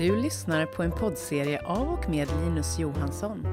Du 0.00 0.16
lyssnar 0.16 0.66
på 0.66 0.82
en 0.82 0.90
poddserie 0.90 1.62
av 1.66 1.88
och 1.88 2.10
med 2.10 2.28
Linus 2.28 2.78
Johansson. 2.78 3.46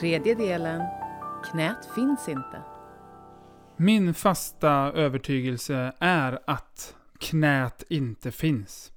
Tredje 0.00 0.34
delen 0.34 0.82
Knät 1.44 1.88
finns 1.94 2.28
inte. 2.28 2.62
Min 3.76 4.14
fasta 4.14 4.70
övertygelse 4.94 5.92
är 5.98 6.38
att 6.46 6.96
knät 7.18 7.82
inte 7.88 8.30
finns. 8.30 8.92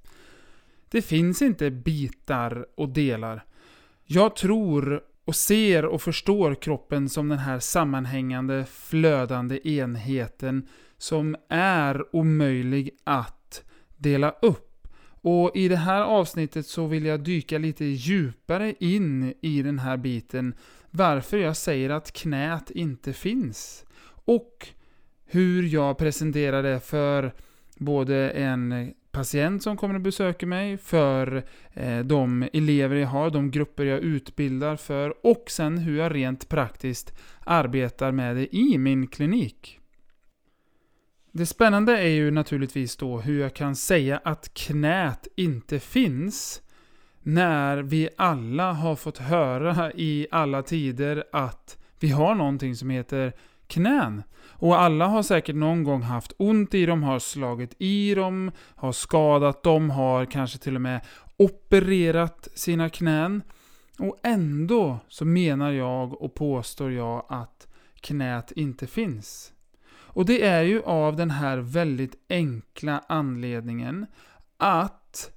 Det 0.88 1.02
finns 1.02 1.42
inte 1.42 1.70
bitar 1.70 2.66
och 2.74 2.88
delar. 2.88 3.44
Jag 4.04 4.36
tror 4.36 5.02
och 5.24 5.36
ser 5.36 5.84
och 5.84 6.02
förstår 6.02 6.54
kroppen 6.54 7.08
som 7.08 7.28
den 7.28 7.38
här 7.38 7.58
sammanhängande, 7.58 8.64
flödande 8.70 9.68
enheten 9.68 10.68
som 10.98 11.36
är 11.48 12.16
omöjlig 12.16 12.90
att 13.04 13.41
dela 14.02 14.34
upp. 14.42 14.68
Och 15.24 15.50
i 15.54 15.68
det 15.68 15.76
här 15.76 16.02
avsnittet 16.02 16.66
så 16.66 16.86
vill 16.86 17.04
jag 17.04 17.20
dyka 17.20 17.58
lite 17.58 17.84
djupare 17.84 18.74
in 18.80 19.34
i 19.40 19.62
den 19.62 19.78
här 19.78 19.96
biten 19.96 20.54
varför 20.90 21.38
jag 21.38 21.56
säger 21.56 21.90
att 21.90 22.12
knät 22.12 22.70
inte 22.70 23.12
finns. 23.12 23.84
Och 24.24 24.68
hur 25.24 25.62
jag 25.62 25.98
presenterar 25.98 26.62
det 26.62 26.80
för 26.80 27.32
både 27.76 28.30
en 28.30 28.92
patient 29.12 29.62
som 29.62 29.76
kommer 29.76 29.94
och 29.94 30.00
besöker 30.00 30.46
mig, 30.46 30.78
för 30.78 31.44
eh, 31.72 31.98
de 31.98 32.48
elever 32.52 32.96
jag 32.96 33.08
har, 33.08 33.30
de 33.30 33.50
grupper 33.50 33.84
jag 33.84 34.00
utbildar 34.00 34.76
för 34.76 35.26
och 35.26 35.44
sen 35.48 35.78
hur 35.78 35.98
jag 35.98 36.14
rent 36.14 36.48
praktiskt 36.48 37.14
arbetar 37.40 38.12
med 38.12 38.36
det 38.36 38.56
i 38.56 38.78
min 38.78 39.06
klinik. 39.06 39.78
Det 41.34 41.46
spännande 41.46 41.98
är 41.98 42.08
ju 42.08 42.30
naturligtvis 42.30 42.96
då 42.96 43.20
hur 43.20 43.40
jag 43.40 43.54
kan 43.54 43.76
säga 43.76 44.20
att 44.24 44.54
knät 44.54 45.28
inte 45.36 45.80
finns 45.80 46.62
när 47.22 47.76
vi 47.78 48.08
alla 48.16 48.72
har 48.72 48.96
fått 48.96 49.18
höra 49.18 49.92
i 49.92 50.26
alla 50.30 50.62
tider 50.62 51.24
att 51.32 51.78
vi 52.00 52.08
har 52.08 52.34
någonting 52.34 52.76
som 52.76 52.90
heter 52.90 53.32
knän. 53.66 54.22
Och 54.46 54.80
alla 54.80 55.06
har 55.06 55.22
säkert 55.22 55.56
någon 55.56 55.84
gång 55.84 56.02
haft 56.02 56.32
ont 56.36 56.74
i 56.74 56.86
dem, 56.86 57.02
har 57.02 57.18
slagit 57.18 57.74
i 57.78 58.14
dem, 58.14 58.50
har 58.56 58.92
skadat 58.92 59.62
dem, 59.62 59.90
har 59.90 60.24
kanske 60.24 60.58
till 60.58 60.74
och 60.74 60.82
med 60.82 61.00
opererat 61.36 62.48
sina 62.54 62.88
knän. 62.88 63.42
Och 63.98 64.18
ändå 64.22 64.98
så 65.08 65.24
menar 65.24 65.72
jag 65.72 66.22
och 66.22 66.34
påstår 66.34 66.92
jag 66.92 67.26
att 67.28 67.68
knät 68.00 68.52
inte 68.52 68.86
finns. 68.86 69.51
Och 70.14 70.26
det 70.26 70.44
är 70.44 70.62
ju 70.62 70.82
av 70.82 71.16
den 71.16 71.30
här 71.30 71.58
väldigt 71.58 72.16
enkla 72.28 73.04
anledningen 73.08 74.06
att 74.56 75.30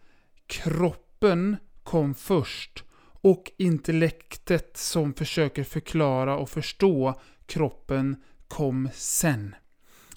kroppen 0.47 1.57
kom 1.83 2.15
först 2.15 2.83
och 3.21 3.51
intellektet 3.57 4.77
som 4.77 5.13
försöker 5.13 5.63
förklara 5.63 6.37
och 6.37 6.49
förstå 6.49 7.19
kroppen 7.45 8.15
kom 8.47 8.89
sen. 8.93 9.55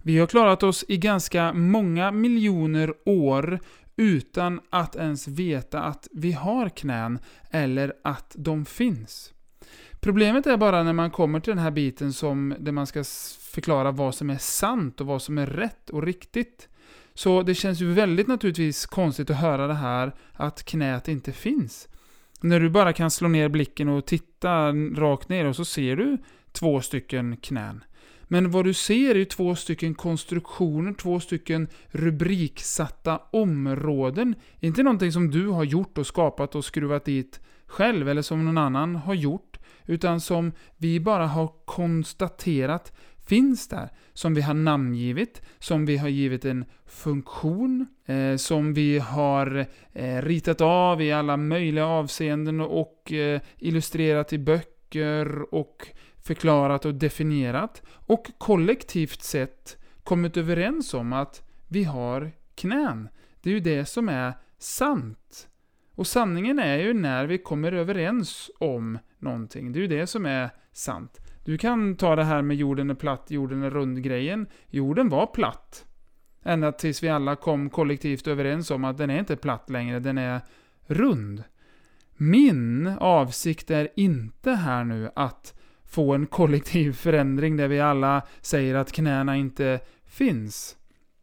Vi 0.03 0.19
har 0.19 0.27
klarat 0.27 0.63
oss 0.63 0.85
i 0.89 0.97
ganska 0.97 1.53
många 1.53 2.11
miljoner 2.11 2.95
år 3.05 3.61
utan 3.97 4.61
att 4.71 4.97
ens 4.97 5.29
veta 5.29 5.83
att 5.83 6.09
vi 6.13 6.33
har 6.33 6.69
knän 6.69 7.19
eller 7.51 7.93
att 8.05 8.35
de 8.39 8.65
finns. 8.65 9.33
Problemet 10.01 10.47
är 10.47 10.57
bara 10.57 10.83
när 10.83 10.93
man 10.93 11.11
kommer 11.11 11.41
till 11.41 11.51
den 11.51 11.63
här 11.63 11.71
biten 11.71 12.13
som 12.13 12.55
där 12.59 12.73
man 12.73 12.87
ska 12.87 13.05
förklara 13.41 13.91
vad 13.91 14.15
som 14.15 14.31
är 14.31 14.39
sant 14.39 15.01
och 15.01 15.07
vad 15.07 15.23
som 15.23 15.39
är 15.39 15.47
rätt 15.47 15.91
och 15.91 16.03
riktigt. 16.03 16.69
Så 17.15 17.43
det 17.43 17.55
känns 17.55 17.81
ju 17.81 17.93
väldigt 17.93 18.27
naturligtvis 18.27 18.87
konstigt 18.87 19.31
att 19.31 19.37
höra 19.37 19.67
det 19.67 19.75
här 19.75 20.15
att 20.33 20.65
knät 20.65 21.09
inte 21.09 21.33
finns. 21.33 21.89
När 22.41 22.61
du 22.61 22.71
bara 22.71 22.93
kan 22.93 23.11
slå 23.11 23.29
ner 23.29 23.49
blicken 23.49 23.89
och 23.89 24.07
titta 24.07 24.73
rakt 24.73 25.29
ner 25.29 25.45
och 25.45 25.57
så 25.57 25.65
ser 25.65 25.97
du 25.97 26.19
två 26.53 26.81
stycken 26.81 27.37
knän. 27.37 27.85
Men 28.23 28.51
vad 28.51 28.65
du 28.65 28.75
ser 28.75 29.15
är 29.15 29.25
två 29.25 29.57
stycken 29.57 29.95
konstruktioner, 29.95 30.93
två 30.93 31.21
stycken 31.21 31.69
rubriksatta 31.87 33.21
områden. 33.31 34.35
Inte 34.61 34.83
någonting 34.83 35.13
som 35.13 35.31
du 35.31 35.49
har 35.49 35.65
gjort 35.65 35.99
och 35.99 36.07
skapat 36.07 36.55
och 36.55 36.65
skruvat 36.65 37.05
dit 37.05 37.41
själv 37.67 38.09
eller 38.09 38.23
som 38.23 38.45
någon 38.45 38.59
annan 38.59 38.97
har 38.97 39.15
gjort. 39.15 39.48
Utan 39.89 40.21
som 40.21 40.53
vi 40.77 41.01
bara 41.01 41.27
har 41.27 41.53
konstaterat 41.65 42.93
finns 43.27 43.69
där. 43.69 43.89
Som 44.13 44.35
vi 44.35 44.41
har 44.41 44.55
namngivit, 44.55 45.43
som 45.59 45.87
vi 45.87 45.97
har 45.97 46.09
givit 46.09 46.45
en 46.45 46.65
funktion, 46.87 47.87
eh, 48.07 48.37
som 48.37 48.75
vi 48.75 48.99
har 48.99 49.67
eh, 49.93 50.23
ritat 50.23 50.61
av 50.61 51.03
i 51.03 51.13
alla 51.13 51.37
möjliga 51.37 51.87
avseenden 51.87 52.61
och 52.61 53.13
eh, 53.13 53.41
illustrerat 53.59 54.33
i 54.33 54.39
böcker 54.39 55.55
och 55.55 55.89
förklarat 56.23 56.85
och 56.85 56.95
definierat. 56.95 57.83
Och 57.89 58.31
kollektivt 58.39 59.23
sett 59.23 59.77
kommit 60.05 60.37
överens 60.37 60.95
om 60.95 61.13
att 61.13 61.43
vi 61.69 61.85
har 61.85 62.33
knän. 62.55 63.09
Det 63.43 63.51
är 63.51 63.55
ju 63.55 63.61
det 63.61 63.85
som 63.85 64.09
är 64.09 64.33
sant. 64.59 65.49
Och 65.99 66.07
sanningen 66.07 66.59
är 66.59 66.79
ju 66.79 66.95
när 66.95 67.27
vi 67.27 67.39
kommer 67.39 67.73
överens 67.73 68.51
om 68.59 68.99
någonting. 69.19 69.73
Det 69.73 69.79
är 69.79 69.81
ju 69.81 69.87
det 69.87 70.07
som 70.07 70.27
är 70.27 70.51
sant. 70.73 71.19
Du 71.45 71.59
kan 71.59 71.97
ta 71.97 72.17
det 72.17 72.25
här 72.25 72.43
med 72.43 72.57
jorden 72.57 72.91
är 72.91 72.95
platt, 72.95 73.27
jorden 73.29 73.63
är 73.63 73.71
rund 73.71 74.03
grejen. 74.03 74.47
Jorden 74.67 75.09
var 75.09 75.27
platt. 75.27 75.87
Ända 76.43 76.73
tills 76.73 77.03
vi 77.03 77.09
alla 77.09 77.37
kom 77.37 77.71
kollektivt 77.71 78.27
överens 78.27 78.71
om 78.71 78.85
att 78.85 78.99
den 78.99 79.11
är 79.11 79.19
inte 79.19 79.37
platt 79.37 79.71
längre, 79.71 80.01
den 80.01 80.19
är 80.19 80.41
rund. 80.87 81.43
Min 82.17 82.87
avsikt 82.87 83.71
är 83.71 83.89
inte 83.97 84.51
här 84.51 84.85
nu 84.85 85.11
att 85.15 85.61
få 85.85 86.15
en 86.15 86.27
kollektiv 86.27 86.93
förändring 86.93 87.57
där 87.57 87.69
vi 87.69 87.81
alla 87.81 88.23
säger 88.41 88.75
att 88.75 88.93
knäna 88.93 89.37
inte 89.37 89.81
finns. 90.07 90.77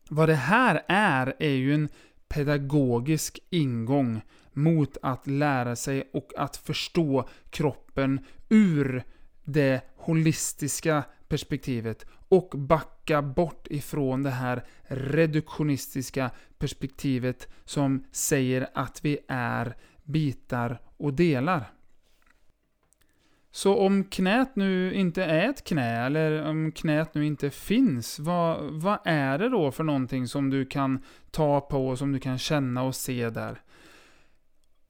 Vad 0.09 0.29
det 0.29 0.35
här 0.35 0.83
är, 0.87 1.35
är 1.39 1.55
ju 1.55 1.73
en 1.73 1.89
pedagogisk 2.27 3.39
ingång 3.49 4.21
mot 4.55 4.97
att 5.01 5.27
lära 5.27 5.75
sig 5.75 6.09
och 6.13 6.31
att 6.37 6.57
förstå 6.57 7.27
kroppen 7.49 8.19
ur 8.49 9.03
det 9.43 9.81
holistiska 9.95 11.03
perspektivet 11.27 12.05
och 12.29 12.53
backa 12.57 13.21
bort 13.21 13.67
ifrån 13.69 14.23
det 14.23 14.29
här 14.29 14.63
reduktionistiska 14.87 16.31
perspektivet 16.57 17.47
som 17.65 18.03
säger 18.11 18.67
att 18.73 19.05
vi 19.05 19.17
är 19.27 19.75
bitar 20.03 20.81
och 20.97 21.13
delar. 21.13 21.71
Så 23.51 23.77
om 23.77 24.03
knät 24.03 24.55
nu 24.55 24.93
inte 24.93 25.23
är 25.23 25.49
ett 25.49 25.63
knä, 25.63 26.05
eller 26.05 26.49
om 26.49 26.71
knät 26.71 27.13
nu 27.13 27.25
inte 27.25 27.49
finns, 27.49 28.19
vad, 28.19 28.63
vad 28.71 28.99
är 29.05 29.37
det 29.37 29.49
då 29.49 29.71
för 29.71 29.83
någonting 29.83 30.27
som 30.27 30.49
du 30.49 30.65
kan 30.65 31.03
ta 31.31 31.61
på, 31.61 31.87
och 31.87 31.97
som 31.97 32.11
du 32.11 32.19
kan 32.19 32.37
känna 32.37 32.83
och 32.83 32.95
se 32.95 33.29
där? 33.29 33.61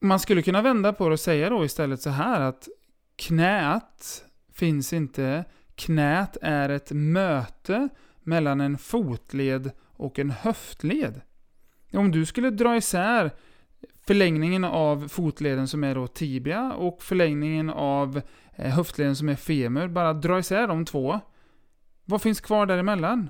Man 0.06 0.20
skulle 0.20 0.42
kunna 0.42 0.62
vända 0.62 0.94
på 0.94 1.08
det 1.08 1.14
och 1.14 1.20
säga 1.20 1.50
då 1.50 1.66
istället 1.66 2.02
så 2.02 2.10
här 2.10 2.42
att 2.42 2.68
knät 3.16 4.26
finns 4.54 4.94
inte. 4.94 5.46
Knät 5.76 6.38
är 6.42 6.70
ett 6.70 6.92
möte 6.92 7.90
mellan 8.24 8.62
en 8.62 8.78
fotled 8.78 9.72
och 9.82 10.20
en 10.20 10.32
höftled. 10.32 11.22
Om 11.94 12.12
du 12.12 12.26
skulle 12.26 12.50
dra 12.50 12.78
isär 12.78 13.32
förlängningen 14.08 14.64
av 14.64 15.08
fotleden 15.08 15.68
som 15.68 15.84
är 15.84 15.96
då 15.96 16.08
tibia 16.08 16.74
och 16.74 17.04
förlängningen 17.04 17.70
av 17.70 18.22
eh, 18.56 18.72
höftleden 18.72 19.16
som 19.16 19.30
är 19.30 19.36
femur, 19.36 19.88
bara 19.88 20.14
dra 20.14 20.40
isär 20.40 20.68
de 20.68 20.86
två. 20.86 21.20
Vad 22.06 22.22
finns 22.22 22.42
kvar 22.42 22.66
däremellan? 22.66 23.30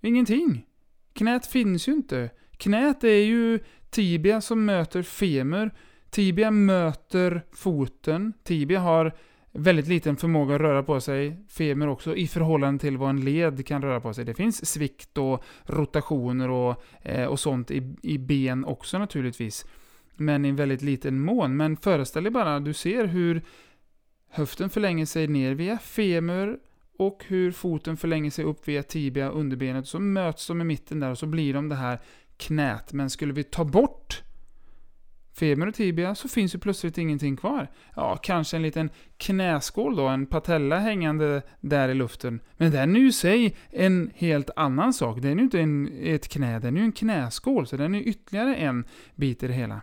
Ingenting. 0.00 0.66
Knät 1.12 1.46
finns 1.46 1.88
ju 1.88 1.92
inte. 1.92 2.30
Knät 2.56 3.04
är 3.04 3.24
ju 3.24 3.60
tibia 3.90 4.40
som 4.40 4.64
möter 4.64 5.02
femur. 5.02 5.70
Tibia 6.10 6.50
möter 6.50 7.42
foten. 7.52 8.32
Tibia 8.44 8.80
har 8.80 9.12
väldigt 9.52 9.88
liten 9.88 10.16
förmåga 10.16 10.54
att 10.54 10.60
röra 10.60 10.82
på 10.82 11.00
sig, 11.00 11.36
femur 11.48 11.88
också, 11.88 12.16
i 12.16 12.26
förhållande 12.26 12.80
till 12.80 12.96
vad 12.96 13.10
en 13.10 13.24
led 13.24 13.66
kan 13.66 13.82
röra 13.82 14.00
på 14.00 14.14
sig. 14.14 14.24
Det 14.24 14.34
finns 14.34 14.66
svikt 14.66 15.18
och 15.18 15.44
rotationer 15.64 16.50
och, 16.50 16.82
eh, 17.02 17.24
och 17.26 17.40
sånt 17.40 17.70
i, 17.70 17.96
i 18.02 18.18
ben 18.18 18.64
också 18.64 18.98
naturligtvis. 18.98 19.66
Men 20.14 20.44
i 20.44 20.48
en 20.48 20.56
väldigt 20.56 20.82
liten 20.82 21.20
mån. 21.20 21.56
Men 21.56 21.76
föreställ 21.76 22.22
dig 22.22 22.32
bara, 22.32 22.60
du 22.60 22.72
ser 22.72 23.04
hur 23.04 23.42
höften 24.30 24.70
förlänger 24.70 25.06
sig 25.06 25.28
ner 25.28 25.54
via 25.54 25.78
femur 25.78 26.58
och 26.98 27.24
hur 27.26 27.52
foten 27.52 27.96
förlänger 27.96 28.30
sig 28.30 28.44
upp 28.44 28.68
via 28.68 28.82
tibia, 28.82 29.28
underbenet. 29.28 29.86
Så 29.88 29.98
möts 29.98 30.46
de 30.46 30.60
i 30.60 30.64
mitten 30.64 31.00
där 31.00 31.10
och 31.10 31.18
så 31.18 31.26
blir 31.26 31.54
de 31.54 31.68
det 31.68 31.74
här 31.74 32.00
knät. 32.36 32.92
Men 32.92 33.10
skulle 33.10 33.32
vi 33.32 33.44
ta 33.44 33.64
bort 33.64 34.22
femur 35.38 35.66
och 35.66 35.74
tibia, 35.74 36.14
så 36.14 36.28
finns 36.28 36.54
ju 36.54 36.58
plötsligt 36.58 36.98
ingenting 36.98 37.36
kvar. 37.36 37.68
Ja, 37.96 38.16
kanske 38.16 38.56
en 38.56 38.62
liten 38.62 38.90
knäskål 39.16 39.96
då, 39.96 40.08
en 40.08 40.26
patella 40.26 40.78
hängande 40.78 41.42
där 41.60 41.88
i 41.88 41.94
luften. 41.94 42.40
Men 42.56 42.70
den 42.70 42.96
är 42.96 43.00
ju 43.00 43.08
i 43.08 43.12
sig 43.12 43.56
en 43.70 44.10
helt 44.14 44.50
annan 44.56 44.92
sak. 44.92 45.20
Den 45.22 45.32
är 45.32 45.36
ju 45.36 45.42
inte 45.42 45.60
en, 45.60 45.88
ett 46.02 46.28
knä, 46.28 46.58
den 46.58 46.76
är 46.76 46.80
ju 46.80 46.84
en 46.84 46.92
knäskål, 46.92 47.66
så 47.66 47.76
den 47.76 47.94
är 47.94 48.00
ytterligare 48.00 48.54
en 48.54 48.84
bit 49.14 49.42
i 49.42 49.46
det 49.46 49.52
hela. 49.52 49.80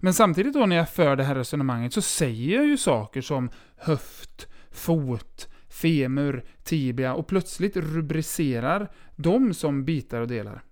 Men 0.00 0.14
samtidigt 0.14 0.54
då 0.54 0.66
när 0.66 0.76
jag 0.76 0.90
för 0.90 1.16
det 1.16 1.24
här 1.24 1.34
resonemanget 1.34 1.92
så 1.92 2.02
säger 2.02 2.56
jag 2.56 2.66
ju 2.66 2.76
saker 2.76 3.20
som 3.20 3.50
höft, 3.76 4.48
fot, 4.70 5.48
femur, 5.68 6.44
tibia 6.62 7.14
och 7.14 7.26
plötsligt 7.26 7.76
rubricerar 7.76 8.90
dem 9.16 9.54
som 9.54 9.84
bitar 9.84 10.20
och 10.20 10.28
delar. 10.28 10.62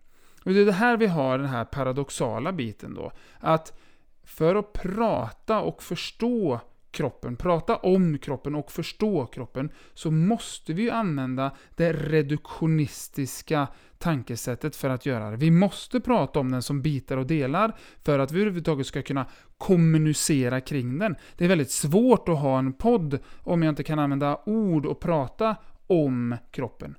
Och 0.45 0.53
det 0.53 0.61
är 0.61 0.67
det 0.67 0.73
här 0.73 0.97
vi 0.97 1.07
har 1.07 1.39
den 1.39 1.49
här 1.49 1.65
paradoxala 1.65 2.53
biten 2.53 2.95
då. 2.95 3.13
Att 3.41 3.79
för 4.25 4.55
att 4.55 4.73
prata 4.73 5.61
och 5.61 5.83
förstå 5.83 6.61
kroppen, 6.91 7.37
prata 7.37 7.77
om 7.77 8.19
kroppen 8.19 8.55
och 8.55 8.73
förstå 8.73 9.27
kroppen, 9.27 9.71
så 9.95 10.11
måste 10.11 10.73
vi 10.73 10.91
använda 10.91 11.57
det 11.77 11.93
reduktionistiska 11.93 13.69
tankesättet 13.99 14.77
för 14.77 14.91
att 14.91 15.07
göra 15.07 15.31
det. 15.31 15.37
Vi 15.37 15.51
måste 15.51 16.01
prata 16.01 16.41
om 16.41 16.51
den 16.51 16.63
som 16.63 16.83
bitar 16.83 17.17
och 17.17 17.27
delar 17.27 17.77
för 18.03 18.19
att 18.19 18.33
vi 18.33 18.41
överhuvudtaget 18.41 18.87
ska 18.87 19.03
kunna 19.03 19.27
kommunicera 19.59 20.61
kring 20.61 20.99
den. 20.99 21.17
Det 21.37 21.45
är 21.45 21.49
väldigt 21.49 21.71
svårt 21.71 22.29
att 22.29 22.39
ha 22.39 22.59
en 22.59 22.73
podd 22.73 23.19
om 23.43 23.63
jag 23.63 23.73
inte 23.73 23.85
kan 23.85 23.99
använda 23.99 24.41
ord 24.47 24.87
och 24.87 25.01
prata 25.01 25.57
om 25.87 26.37
kroppen. 26.51 26.95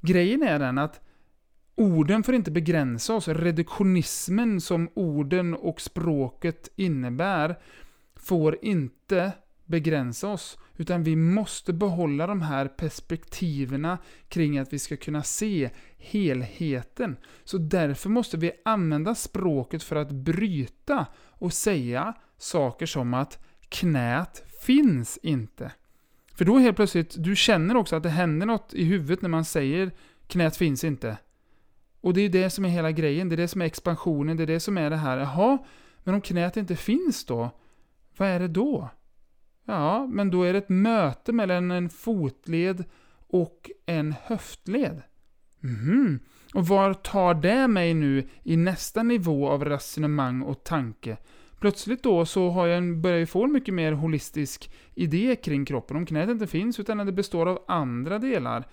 Grejen 0.00 0.42
är 0.42 0.58
den 0.58 0.78
att 0.78 1.00
orden 1.74 2.22
får 2.22 2.34
inte 2.34 2.50
begränsa 2.50 3.14
oss. 3.14 3.28
Reduktionismen 3.28 4.60
som 4.60 4.88
orden 4.94 5.54
och 5.54 5.80
språket 5.80 6.68
innebär 6.76 7.58
får 8.16 8.58
inte 8.62 9.32
begränsa 9.64 10.28
oss, 10.28 10.58
utan 10.76 11.02
vi 11.02 11.16
måste 11.16 11.72
behålla 11.72 12.26
de 12.26 12.42
här 12.42 12.68
perspektiven 12.68 13.96
kring 14.28 14.58
att 14.58 14.72
vi 14.72 14.78
ska 14.78 14.96
kunna 14.96 15.22
se 15.22 15.70
helheten. 15.96 17.16
Så 17.44 17.58
därför 17.58 18.10
måste 18.10 18.36
vi 18.36 18.52
använda 18.64 19.14
språket 19.14 19.82
för 19.82 19.96
att 19.96 20.10
bryta 20.10 21.06
och 21.16 21.52
säga 21.52 22.14
saker 22.38 22.86
som 22.86 23.14
att 23.14 23.44
knät 23.68 24.44
finns 24.62 25.18
inte. 25.22 25.72
För 26.34 26.44
då 26.44 26.58
helt 26.58 26.76
plötsligt, 26.76 27.14
du 27.18 27.36
känner 27.36 27.76
också 27.76 27.96
att 27.96 28.02
det 28.02 28.08
händer 28.08 28.46
något 28.46 28.74
i 28.74 28.84
huvudet 28.84 29.22
när 29.22 29.28
man 29.28 29.44
säger 29.44 29.90
knät 30.26 30.56
finns 30.56 30.84
inte. 30.84 31.16
Och 32.02 32.14
det 32.14 32.20
är 32.20 32.28
det 32.28 32.50
som 32.50 32.64
är 32.64 32.68
hela 32.68 32.92
grejen, 32.92 33.28
det 33.28 33.34
är 33.34 33.36
det 33.36 33.48
som 33.48 33.62
är 33.62 33.66
expansionen, 33.66 34.36
det 34.36 34.42
är 34.42 34.46
det 34.46 34.60
som 34.60 34.78
är 34.78 34.90
det 34.90 34.96
här, 34.96 35.18
jaha, 35.18 35.58
men 36.04 36.14
om 36.14 36.20
knät 36.20 36.56
inte 36.56 36.76
finns 36.76 37.24
då, 37.24 37.50
vad 38.16 38.28
är 38.28 38.40
det 38.40 38.48
då? 38.48 38.88
Ja, 39.66 40.06
men 40.06 40.30
då 40.30 40.42
är 40.42 40.52
det 40.52 40.58
ett 40.58 40.68
möte 40.68 41.32
mellan 41.32 41.70
en 41.70 41.88
fotled 41.88 42.84
och 43.28 43.70
en 43.86 44.14
höftled. 44.22 45.02
Mhm. 45.60 46.18
Och 46.54 46.66
var 46.66 46.94
tar 46.94 47.34
det 47.34 47.68
mig 47.68 47.94
nu 47.94 48.28
i 48.42 48.56
nästa 48.56 49.02
nivå 49.02 49.48
av 49.48 49.64
resonemang 49.64 50.42
och 50.42 50.64
tanke? 50.64 51.16
Plötsligt 51.60 52.02
då 52.02 52.26
så 52.26 52.50
har 52.50 52.66
jag 52.66 52.78
en, 52.78 53.02
börjar 53.02 53.18
jag 53.18 53.28
få 53.28 53.44
en 53.44 53.52
mycket 53.52 53.74
mer 53.74 53.92
holistisk 53.92 54.70
idé 54.94 55.36
kring 55.36 55.64
kroppen. 55.64 55.96
Om 55.96 56.06
knät 56.06 56.30
inte 56.30 56.46
finns 56.46 56.80
utan 56.80 57.00
att 57.00 57.06
det 57.06 57.12
består 57.12 57.48
av 57.48 57.64
andra 57.68 58.18
delar. 58.18 58.68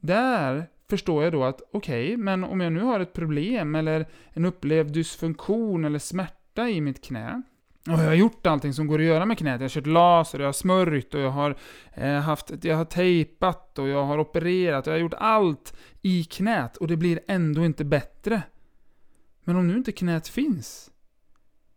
Där 0.00 0.66
förstår 0.92 1.24
jag 1.24 1.32
då 1.32 1.44
att 1.44 1.62
okej, 1.72 2.06
okay, 2.06 2.16
men 2.16 2.44
om 2.44 2.60
jag 2.60 2.72
nu 2.72 2.80
har 2.80 3.00
ett 3.00 3.12
problem 3.12 3.74
eller 3.74 4.06
en 4.30 4.44
upplevd 4.44 4.92
dysfunktion 4.92 5.84
eller 5.84 5.98
smärta 5.98 6.68
i 6.68 6.80
mitt 6.80 7.04
knä, 7.04 7.42
och 7.86 7.92
jag 7.92 8.06
har 8.06 8.14
gjort 8.14 8.46
allting 8.46 8.72
som 8.72 8.86
går 8.86 8.98
att 8.98 9.04
göra 9.04 9.26
med 9.26 9.38
knät. 9.38 9.60
Jag 9.60 9.64
har 9.64 9.68
kört 9.68 9.86
laser, 9.86 10.38
jag 10.38 10.48
har 10.48 10.52
smörjt 10.52 11.14
och 11.14 11.20
jag 11.20 11.30
har, 11.30 11.56
eh, 11.94 12.14
haft, 12.14 12.64
jag 12.64 12.76
har 12.76 12.84
tejpat 12.84 13.78
och 13.78 13.88
jag 13.88 14.04
har 14.04 14.18
opererat 14.18 14.86
jag 14.86 14.94
har 14.94 14.98
gjort 14.98 15.14
allt 15.18 15.76
i 16.02 16.24
knät 16.24 16.76
och 16.76 16.88
det 16.88 16.96
blir 16.96 17.20
ändå 17.28 17.64
inte 17.64 17.84
bättre. 17.84 18.42
Men 19.44 19.56
om 19.56 19.68
nu 19.68 19.76
inte 19.76 19.92
knät 19.92 20.28
finns, 20.28 20.90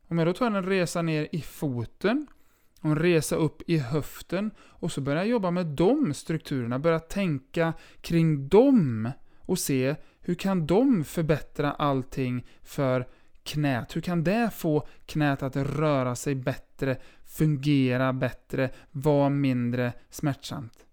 om 0.07 0.17
jag 0.17 0.27
då 0.27 0.33
tar 0.33 0.47
en 0.47 0.63
resa 0.63 1.01
ner 1.01 1.27
i 1.31 1.41
foten 1.41 2.27
och 2.85 2.91
en 2.91 2.99
resa 2.99 3.35
upp 3.35 3.61
i 3.67 3.77
höften 3.77 4.51
och 4.59 4.91
så 4.91 5.01
börja 5.01 5.25
jobba 5.25 5.51
med 5.51 5.65
de 5.65 6.13
strukturerna, 6.13 6.79
börja 6.79 6.99
tänka 6.99 7.73
kring 8.01 8.47
dem 8.47 9.11
och 9.39 9.59
se 9.59 9.95
hur 10.19 10.35
kan 10.35 10.67
de 10.67 11.03
förbättra 11.03 11.71
allting 11.71 12.47
för 12.63 13.07
knät? 13.43 13.95
Hur 13.95 14.01
kan 14.01 14.23
det 14.23 14.49
få 14.53 14.87
knät 15.05 15.43
att 15.43 15.55
röra 15.55 16.15
sig 16.15 16.35
bättre, 16.35 16.97
fungera 17.25 18.13
bättre, 18.13 18.69
vara 18.91 19.29
mindre 19.29 19.93
smärtsamt? 20.09 20.85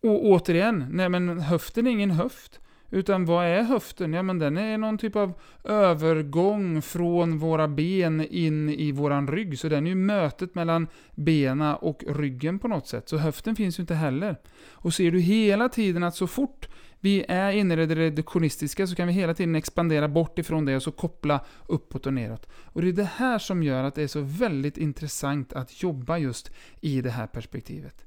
Och 0.00 0.26
återigen, 0.26 0.86
nej 0.90 1.08
men 1.08 1.38
höften 1.38 1.86
är 1.86 1.90
ingen 1.90 2.10
höft. 2.10 2.60
Utan 2.90 3.24
vad 3.24 3.46
är 3.46 3.62
höften? 3.62 4.12
Ja 4.12 4.22
men 4.22 4.38
den 4.38 4.56
är 4.56 4.78
någon 4.78 4.98
typ 4.98 5.16
av 5.16 5.32
övergång 5.64 6.82
från 6.82 7.38
våra 7.38 7.68
ben 7.68 8.26
in 8.30 8.68
i 8.68 8.92
våran 8.92 9.28
rygg. 9.28 9.58
Så 9.58 9.68
den 9.68 9.86
är 9.86 9.90
ju 9.90 9.94
mötet 9.94 10.54
mellan 10.54 10.88
bena 11.14 11.76
och 11.76 12.04
ryggen 12.08 12.58
på 12.58 12.68
något 12.68 12.86
sätt. 12.86 13.08
Så 13.08 13.16
höften 13.16 13.56
finns 13.56 13.78
ju 13.78 13.80
inte 13.80 13.94
heller. 13.94 14.36
Och 14.70 14.94
ser 14.94 15.10
du 15.10 15.20
hela 15.20 15.68
tiden 15.68 16.02
att 16.02 16.14
så 16.14 16.26
fort 16.26 16.68
vi 17.00 17.24
är 17.28 17.52
inne 17.52 17.82
i 17.82 17.86
det 17.86 17.94
reduktionistiska 17.94 18.86
så 18.86 18.94
kan 18.94 19.06
vi 19.06 19.12
hela 19.12 19.34
tiden 19.34 19.54
expandera 19.54 20.08
bort 20.08 20.38
ifrån 20.38 20.64
det 20.64 20.76
och 20.76 20.82
så 20.82 20.92
koppla 20.92 21.40
uppåt 21.66 22.06
och 22.06 22.14
neråt. 22.14 22.48
Och 22.64 22.82
det 22.82 22.88
är 22.88 22.92
det 22.92 23.10
här 23.16 23.38
som 23.38 23.62
gör 23.62 23.84
att 23.84 23.94
det 23.94 24.02
är 24.02 24.06
så 24.06 24.20
väldigt 24.20 24.78
intressant 24.78 25.52
att 25.52 25.82
jobba 25.82 26.18
just 26.18 26.50
i 26.80 27.00
det 27.00 27.10
här 27.10 27.26
perspektivet. 27.26 28.04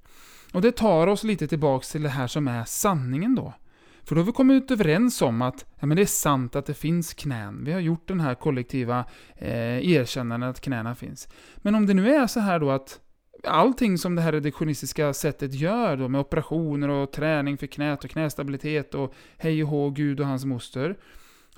Och 0.54 0.62
det 0.62 0.72
tar 0.72 1.08
oss 1.08 1.24
lite 1.24 1.48
tillbaks 1.48 1.92
till 1.92 2.04
det 2.04 2.10
här 2.10 2.28
som 2.28 2.48
är 2.48 2.64
sanningen 2.66 3.36
då. 3.36 3.54
För 4.04 4.16
då 4.16 4.22
har 4.22 4.26
vi 4.26 4.32
kommit 4.32 4.72
överens 4.72 5.22
om 5.22 5.42
att 5.42 5.66
ja, 5.80 5.88
men 5.88 5.98
det 5.98 6.04
är 6.04 6.06
sant 6.06 6.56
att 6.56 6.66
det 6.66 6.74
finns 6.74 7.14
knän. 7.14 7.64
Vi 7.64 7.72
har 7.72 7.80
gjort 7.80 8.08
den 8.08 8.20
här 8.20 8.36
kollektiva 8.36 9.06
eh, 9.36 9.92
erkännandet 9.92 10.50
att 10.50 10.62
knäna 10.62 10.96
finns. 10.96 11.28
Men 11.58 11.76
om 11.76 11.86
det 11.86 11.94
nu 11.94 12.16
är 12.16 12.28
så 12.28 12.40
här 12.40 12.60
då 12.60 12.72
att 12.72 13.00
allting 13.44 13.98
som 13.98 14.16
det 14.16 14.22
här 14.22 14.32
reduktionistiska 14.32 15.14
sättet 15.14 15.54
gör 15.54 15.98
då 15.98 16.08
med 16.08 16.22
operationer 16.22 16.90
och 16.90 17.12
träning 17.12 17.58
för 17.58 17.68
knät 17.68 18.04
och 18.04 18.10
knästabilitet 18.10 18.96
och 18.96 19.14
hej 19.38 19.64
och 19.64 19.70
hå, 19.70 19.90
Gud 19.90 20.20
och 20.20 20.26
hans 20.26 20.46
moster. 20.46 20.98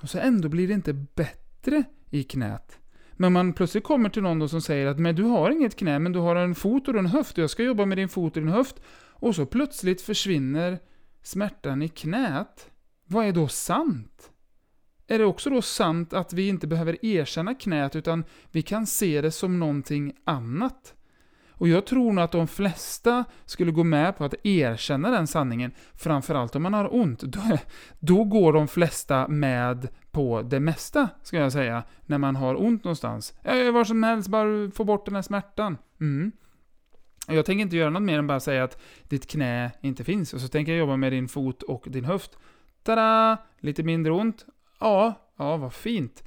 Och 0.02 0.08
så 0.08 0.18
ändå 0.18 0.48
blir 0.48 0.68
det 0.68 0.74
inte 0.74 0.92
bättre 0.92 1.84
i 2.10 2.22
knät. 2.22 2.78
Men 3.12 3.32
man 3.32 3.52
plötsligt 3.52 3.84
kommer 3.84 4.08
till 4.08 4.22
någon 4.22 4.48
som 4.48 4.60
säger 4.60 4.86
att 4.86 4.98
men 4.98 5.16
du 5.16 5.22
har 5.22 5.50
inget 5.50 5.76
knä, 5.76 5.98
men 5.98 6.12
du 6.12 6.18
har 6.18 6.36
en 6.36 6.54
fot 6.54 6.88
och 6.88 6.96
en 6.96 7.06
höft 7.06 7.38
och 7.38 7.42
jag 7.42 7.50
ska 7.50 7.62
jobba 7.62 7.86
med 7.86 7.98
din 7.98 8.08
fot 8.08 8.36
och 8.36 8.42
din 8.42 8.52
höft. 8.52 8.80
Och 9.16 9.34
så 9.34 9.46
plötsligt 9.46 10.00
försvinner 10.00 10.78
smärtan 11.24 11.82
i 11.82 11.88
knät. 11.88 12.70
Vad 13.06 13.26
är 13.26 13.32
då 13.32 13.48
sant? 13.48 14.30
Är 15.06 15.18
det 15.18 15.24
också 15.24 15.50
då 15.50 15.62
sant 15.62 16.12
att 16.12 16.32
vi 16.32 16.48
inte 16.48 16.66
behöver 16.66 17.04
erkänna 17.04 17.54
knät 17.54 17.96
utan 17.96 18.24
vi 18.50 18.62
kan 18.62 18.86
se 18.86 19.20
det 19.20 19.30
som 19.30 19.60
någonting 19.60 20.12
annat? 20.24 20.94
Och 21.56 21.68
jag 21.68 21.86
tror 21.86 22.12
nog 22.12 22.24
att 22.24 22.32
de 22.32 22.48
flesta 22.48 23.24
skulle 23.44 23.72
gå 23.72 23.84
med 23.84 24.18
på 24.18 24.24
att 24.24 24.46
erkänna 24.46 25.10
den 25.10 25.26
sanningen, 25.26 25.72
framförallt 25.94 26.56
om 26.56 26.62
man 26.62 26.74
har 26.74 26.94
ont. 26.94 27.20
Då, 27.20 27.40
då 28.00 28.24
går 28.24 28.52
de 28.52 28.68
flesta 28.68 29.28
med 29.28 29.88
på 30.10 30.42
det 30.42 30.60
mesta, 30.60 31.08
ska 31.22 31.36
jag 31.36 31.52
säga, 31.52 31.82
när 32.06 32.18
man 32.18 32.36
har 32.36 32.62
ont 32.62 32.84
någonstans. 32.84 33.34
Var 33.44 33.84
som 33.84 34.02
helst, 34.02 34.28
bara 34.28 34.70
få 34.70 34.84
bort 34.84 35.04
den 35.04 35.14
här 35.14 35.22
smärtan. 35.22 35.78
Mm. 36.00 36.32
Jag 37.28 37.44
tänker 37.44 37.62
inte 37.62 37.76
göra 37.76 37.90
något 37.90 38.02
mer 38.02 38.18
än 38.18 38.26
bara 38.26 38.40
säga 38.40 38.64
att 38.64 38.82
ditt 39.08 39.30
knä 39.30 39.70
inte 39.80 40.04
finns, 40.04 40.34
och 40.34 40.40
så 40.40 40.48
tänker 40.48 40.72
jag 40.72 40.78
jobba 40.78 40.96
med 40.96 41.12
din 41.12 41.28
fot 41.28 41.62
och 41.62 41.84
din 41.86 42.04
höft. 42.04 42.38
Tada! 42.82 43.38
Lite 43.60 43.82
mindre 43.82 44.12
ont? 44.12 44.46
Ja, 44.80 45.14
ja, 45.38 45.56
vad 45.56 45.74
fint. 45.74 46.24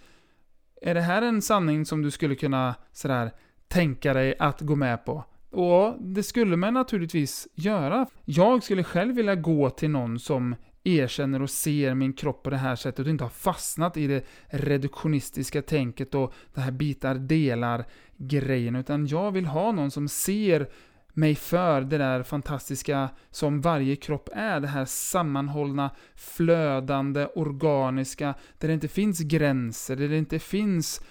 Är 0.81 0.93
det 0.93 1.01
här 1.01 1.21
en 1.21 1.41
sanning 1.41 1.85
som 1.85 2.01
du 2.01 2.11
skulle 2.11 2.35
kunna 2.35 2.75
sådär 2.91 3.31
tänka 3.67 4.13
dig 4.13 4.35
att 4.39 4.61
gå 4.61 4.75
med 4.75 5.05
på? 5.05 5.23
Och 5.49 5.95
det 6.01 6.23
skulle 6.23 6.57
man 6.57 6.73
naturligtvis 6.73 7.47
göra. 7.53 8.07
Jag 8.25 8.63
skulle 8.63 8.83
själv 8.83 9.15
vilja 9.15 9.35
gå 9.35 9.69
till 9.69 9.89
någon 9.89 10.19
som 10.19 10.55
erkänner 10.83 11.41
och 11.41 11.49
ser 11.49 11.93
min 11.93 12.13
kropp 12.13 12.43
på 12.43 12.49
det 12.49 12.57
här 12.57 12.75
sättet 12.75 13.05
och 13.05 13.11
inte 13.11 13.23
har 13.23 13.29
fastnat 13.29 13.97
i 13.97 14.07
det 14.07 14.25
reduktionistiska 14.47 15.61
tänket 15.61 16.15
och 16.15 16.33
det 16.53 16.61
här 16.61 16.71
bitar, 16.71 17.15
delar, 17.15 17.85
grejen, 18.17 18.75
utan 18.75 19.07
jag 19.07 19.31
vill 19.31 19.45
ha 19.45 19.71
någon 19.71 19.91
som 19.91 20.07
ser 20.07 20.69
mig 21.13 21.35
för 21.35 21.81
det 21.81 21.97
där 21.97 22.23
fantastiska 22.23 23.09
som 23.31 23.61
varje 23.61 23.95
kropp 23.95 24.29
är, 24.33 24.59
det 24.59 24.67
här 24.67 24.85
sammanhållna, 24.85 25.91
flödande, 26.15 27.27
organiska, 27.35 28.33
där 28.57 28.67
det 28.67 28.73
inte 28.73 28.87
finns 28.87 29.19
gränser, 29.19 29.95
där 29.95 30.07
det 30.07 30.17
inte 30.17 30.39
finns 30.39 31.01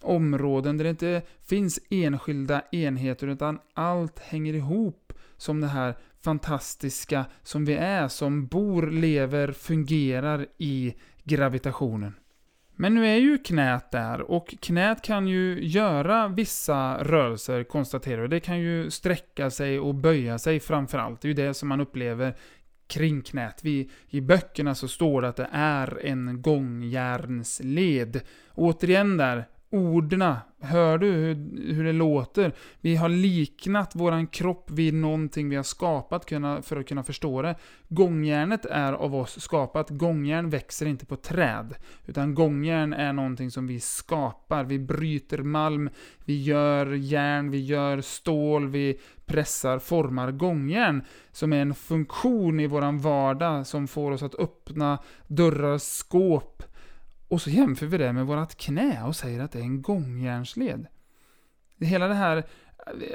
områden 0.00 0.76
där 0.76 0.84
det 0.84 0.90
inte 0.90 1.22
finns 1.46 1.80
enskilda 1.90 2.62
enheter, 2.72 3.26
utan 3.26 3.58
allt 3.74 4.18
hänger 4.18 4.54
ihop 4.54 5.12
som 5.36 5.60
det 5.60 5.66
här 5.66 5.96
fantastiska 6.20 7.24
som 7.42 7.64
vi 7.64 7.74
är, 7.74 8.08
som 8.08 8.46
bor, 8.46 8.86
lever, 8.86 9.52
fungerar 9.52 10.46
i 10.58 10.94
gravitationen. 11.24 12.14
Men 12.78 12.94
nu 12.94 13.06
är 13.06 13.16
ju 13.16 13.38
knät 13.38 13.90
där 13.90 14.20
och 14.20 14.54
knät 14.60 15.02
kan 15.02 15.26
ju 15.26 15.66
göra 15.66 16.28
vissa 16.28 17.04
rörelser, 17.04 17.64
konstaterar 17.64 18.22
vi. 18.22 18.28
Det 18.28 18.40
kan 18.40 18.58
ju 18.58 18.90
sträcka 18.90 19.50
sig 19.50 19.80
och 19.80 19.94
böja 19.94 20.38
sig 20.38 20.60
framförallt. 20.60 21.20
Det 21.20 21.26
är 21.26 21.28
ju 21.28 21.34
det 21.34 21.54
som 21.54 21.68
man 21.68 21.80
upplever 21.80 22.36
kring 22.86 23.22
knät. 23.22 23.60
Vi, 23.62 23.90
I 24.08 24.20
böckerna 24.20 24.74
så 24.74 24.88
står 24.88 25.22
det 25.22 25.28
att 25.28 25.36
det 25.36 25.48
är 25.52 26.06
en 26.06 26.42
gångjärnsled. 26.42 28.20
Återigen 28.54 29.16
där, 29.16 29.48
orden, 29.76 30.34
hör 30.60 30.98
du 30.98 31.12
hur, 31.12 31.34
hur 31.74 31.84
det 31.84 31.92
låter? 31.92 32.52
Vi 32.80 32.96
har 32.96 33.08
liknat 33.08 33.94
våran 33.94 34.26
kropp 34.26 34.70
vid 34.70 34.94
någonting 34.94 35.48
vi 35.48 35.56
har 35.56 35.62
skapat 35.62 36.30
för 36.62 36.76
att 36.76 36.88
kunna 36.88 37.02
förstå 37.02 37.42
det. 37.42 37.54
Gångjärnet 37.88 38.64
är 38.64 38.92
av 38.92 39.14
oss 39.14 39.40
skapat. 39.40 39.90
Gångjärn 39.90 40.50
växer 40.50 40.86
inte 40.86 41.06
på 41.06 41.16
träd. 41.16 41.74
Utan 42.06 42.34
gångjärn 42.34 42.92
är 42.92 43.12
någonting 43.12 43.50
som 43.50 43.66
vi 43.66 43.80
skapar. 43.80 44.64
Vi 44.64 44.78
bryter 44.78 45.38
malm, 45.38 45.90
vi 46.24 46.42
gör 46.42 46.86
järn, 46.86 47.50
vi 47.50 47.64
gör 47.64 48.00
stål, 48.00 48.68
vi 48.68 49.00
pressar, 49.26 49.78
formar 49.78 50.30
gångjärn. 50.30 51.04
Som 51.32 51.52
är 51.52 51.62
en 51.62 51.74
funktion 51.74 52.60
i 52.60 52.66
våran 52.66 52.98
vardag 52.98 53.66
som 53.66 53.88
får 53.88 54.10
oss 54.10 54.22
att 54.22 54.34
öppna 54.34 54.98
dörrar, 55.26 55.78
skåp, 55.78 56.62
och 57.28 57.42
så 57.42 57.50
jämför 57.50 57.86
vi 57.86 57.98
det 57.98 58.12
med 58.12 58.26
vårt 58.26 58.56
knä 58.56 59.02
och 59.04 59.16
säger 59.16 59.40
att 59.40 59.52
det 59.52 59.58
är 59.58 59.62
en 59.62 59.82
gångjärnsled. 59.82 60.86
Hela 61.80 62.08
det 62.08 62.14
här, 62.14 62.46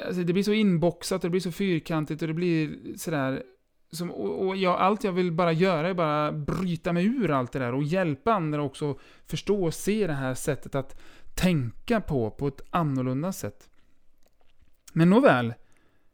alltså 0.06 0.24
det 0.24 0.34
blir 0.34 0.44
så 0.44 0.53
inboxat 0.53 1.24
och 1.24 1.27
det 1.27 1.30
blir 1.30 1.41
så 1.41 1.51
fyrkantigt 1.51 2.22
och 2.22 2.27
det 2.27 2.34
blir 2.34 2.77
sådär 2.98 3.44
som, 3.91 4.12
och, 4.12 4.56
jag, 4.56 4.80
allt 4.80 5.03
jag 5.03 5.12
vill 5.12 5.32
bara 5.32 5.51
göra 5.51 5.89
är 5.89 5.94
bara 5.94 6.32
bryta 6.32 6.94
mig 6.94 7.06
ur 7.06 7.32
allt 7.32 7.51
det 7.51 7.60
där 7.60 7.74
och 7.74 7.84
hjälpa 7.84 8.34
andra 8.34 8.63
också 8.63 9.00
förstå 9.25 9.63
och 9.63 9.74
se 9.74 10.08
det 10.08 10.13
här 10.13 10.34
sättet 10.34 10.75
att 10.75 11.01
tänka 11.36 12.01
på, 12.01 12.32
på 12.32 12.48
ett 12.48 12.62
annorlunda 12.70 13.32
sätt. 13.32 13.70
Men 14.94 15.10
nåväl, 15.10 15.53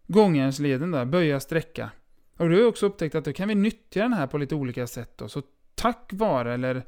gångjärnsleden 0.07 0.91
där, 0.91 1.05
böja, 1.05 1.39
sträcka. 1.39 1.91
Och 2.37 2.49
du 2.49 2.61
har 2.61 2.67
också 2.67 2.85
upptäckt 2.85 3.15
att 3.15 3.25
då 3.25 3.33
kan 3.33 3.47
vi 3.47 3.55
nyttja 3.55 4.01
den 4.01 4.13
här 4.13 4.27
på 4.27 4.37
lite 4.37 4.55
olika 4.55 4.87
sätt 4.87 5.17
då. 5.17 5.29
Så 5.29 5.41
tack 5.75 6.09
vare, 6.13 6.53
eller 6.53 6.85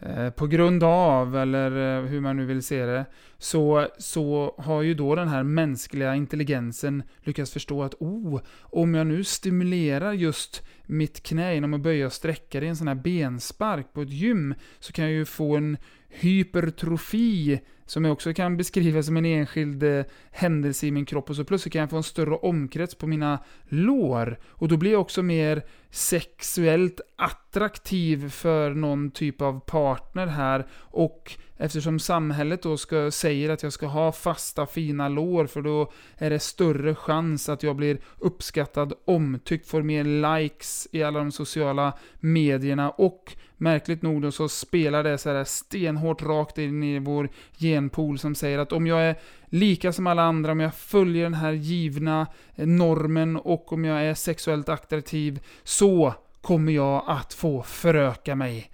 Eh, 0.00 0.30
på 0.30 0.46
grund 0.46 0.84
av, 0.84 1.36
eller 1.36 1.98
eh, 1.98 2.04
hur 2.04 2.20
man 2.20 2.36
nu 2.36 2.44
vill 2.44 2.62
se 2.62 2.86
det, 2.86 3.04
så, 3.38 3.88
så 3.98 4.54
har 4.58 4.82
ju 4.82 4.94
då 4.94 5.14
den 5.14 5.28
här 5.28 5.42
mänskliga 5.42 6.14
intelligensen 6.14 7.02
lyckats 7.22 7.52
förstå 7.52 7.82
att 7.82 7.94
oh, 7.94 8.40
om 8.60 8.94
jag 8.94 9.06
nu 9.06 9.24
stimulerar 9.24 10.12
just 10.12 10.62
mitt 10.86 11.22
knä 11.22 11.54
genom 11.54 11.74
att 11.74 11.80
böja 11.80 12.06
och 12.06 12.12
sträcka 12.12 12.60
det 12.60 12.66
i 12.66 12.68
en 12.68 12.76
sån 12.76 12.88
här 12.88 12.94
benspark 12.94 13.92
på 13.92 14.02
ett 14.02 14.10
gym, 14.10 14.54
så 14.80 14.92
kan 14.92 15.04
jag 15.04 15.12
ju 15.14 15.24
få 15.24 15.56
en 15.56 15.76
hypertrofi, 16.20 17.60
som 17.86 18.04
jag 18.04 18.12
också 18.12 18.34
kan 18.34 18.56
beskriva 18.56 19.02
som 19.02 19.16
en 19.16 19.24
enskild 19.24 19.82
eh, 19.82 20.04
händelse 20.30 20.86
i 20.86 20.90
min 20.90 21.06
kropp, 21.06 21.30
och 21.30 21.36
så 21.36 21.44
plötsligt 21.44 21.72
kan 21.72 21.80
jag 21.80 21.90
få 21.90 21.96
en 21.96 22.02
större 22.02 22.34
omkrets 22.34 22.94
på 22.94 23.06
mina 23.06 23.38
lår. 23.68 24.38
Och 24.48 24.68
då 24.68 24.76
blir 24.76 24.92
jag 24.92 25.00
också 25.00 25.22
mer 25.22 25.62
sexuellt 25.90 27.00
attraktiv 27.16 28.30
för 28.30 28.70
någon 28.70 29.10
typ 29.10 29.40
av 29.40 29.60
partner 29.60 30.26
här, 30.26 30.66
och 30.72 31.38
Eftersom 31.56 31.98
samhället 31.98 32.62
då 32.62 32.76
ska, 32.76 33.10
säger 33.10 33.50
att 33.50 33.62
jag 33.62 33.72
ska 33.72 33.86
ha 33.86 34.12
fasta 34.12 34.66
fina 34.66 35.08
lår 35.08 35.46
för 35.46 35.62
då 35.62 35.92
är 36.18 36.30
det 36.30 36.38
större 36.38 36.94
chans 36.94 37.48
att 37.48 37.62
jag 37.62 37.76
blir 37.76 38.00
uppskattad, 38.18 38.92
omtyckt, 39.04 39.68
får 39.68 39.82
mer 39.82 40.04
likes 40.04 40.88
i 40.92 41.02
alla 41.02 41.18
de 41.18 41.32
sociala 41.32 41.92
medierna. 42.20 42.90
Och 42.90 43.36
märkligt 43.64 44.02
nog 44.02 44.22
då 44.22 44.32
så 44.32 44.48
spelar 44.48 45.04
det 45.04 45.18
så 45.18 45.30
här 45.30 45.44
stenhårt 45.44 46.22
rakt 46.22 46.58
in 46.58 46.82
i 46.82 46.98
vår 46.98 47.28
genpool 47.58 48.18
som 48.18 48.34
säger 48.34 48.58
att 48.58 48.72
om 48.72 48.86
jag 48.86 49.02
är 49.02 49.16
lika 49.46 49.92
som 49.92 50.06
alla 50.06 50.22
andra, 50.22 50.52
om 50.52 50.60
jag 50.60 50.74
följer 50.74 51.22
den 51.22 51.34
här 51.34 51.52
givna 51.52 52.26
eh, 52.54 52.66
normen 52.66 53.36
och 53.36 53.72
om 53.72 53.84
jag 53.84 54.02
är 54.02 54.14
sexuellt 54.14 54.68
attraktiv 54.68 55.40
så 55.64 56.14
kommer 56.40 56.72
jag 56.72 57.04
att 57.06 57.34
få 57.34 57.62
föröka 57.62 58.34
mig. 58.34 58.70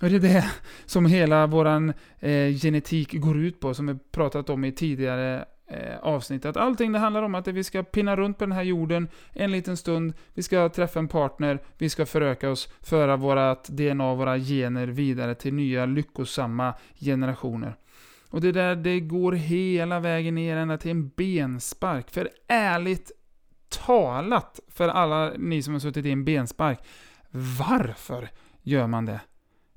Och 0.00 0.08
det 0.08 0.16
är 0.16 0.20
det 0.20 0.50
som 0.86 1.06
hela 1.06 1.46
våran 1.46 1.92
eh, 2.18 2.54
genetik 2.62 3.12
går 3.12 3.38
ut 3.38 3.60
på, 3.60 3.74
som 3.74 3.86
vi 3.86 3.94
pratat 4.12 4.50
om 4.50 4.64
i 4.64 4.72
tidigare 4.72 5.44
eh, 5.70 5.98
avsnitt. 6.02 6.44
Att 6.44 6.56
allting 6.56 6.92
det 6.92 6.98
handlar 6.98 7.22
om 7.22 7.34
att 7.34 7.48
vi 7.48 7.64
ska 7.64 7.82
pinna 7.82 8.16
runt 8.16 8.38
på 8.38 8.44
den 8.44 8.52
här 8.52 8.62
jorden 8.62 9.08
en 9.32 9.52
liten 9.52 9.76
stund, 9.76 10.12
vi 10.34 10.42
ska 10.42 10.68
träffa 10.68 10.98
en 10.98 11.08
partner, 11.08 11.62
vi 11.78 11.88
ska 11.88 12.06
föröka 12.06 12.50
oss, 12.50 12.68
föra 12.80 13.16
vårat 13.16 13.68
DNA, 13.68 14.14
våra 14.14 14.38
gener 14.38 14.86
vidare 14.86 15.34
till 15.34 15.54
nya 15.54 15.86
lyckosamma 15.86 16.74
generationer. 17.00 17.76
Och 18.30 18.40
det 18.40 18.52
där, 18.52 18.76
det 18.76 19.00
går 19.00 19.32
hela 19.32 20.00
vägen 20.00 20.34
ner 20.34 20.56
ända 20.56 20.78
till 20.78 20.90
en 20.90 21.08
benspark. 21.08 22.10
För 22.10 22.30
ärligt 22.48 23.12
talat, 23.68 24.60
för 24.68 24.88
alla 24.88 25.32
ni 25.38 25.62
som 25.62 25.72
har 25.72 25.80
suttit 25.80 26.06
i 26.06 26.10
en 26.10 26.24
benspark, 26.24 26.78
varför 27.58 28.28
gör 28.62 28.86
man 28.86 29.06
det? 29.06 29.20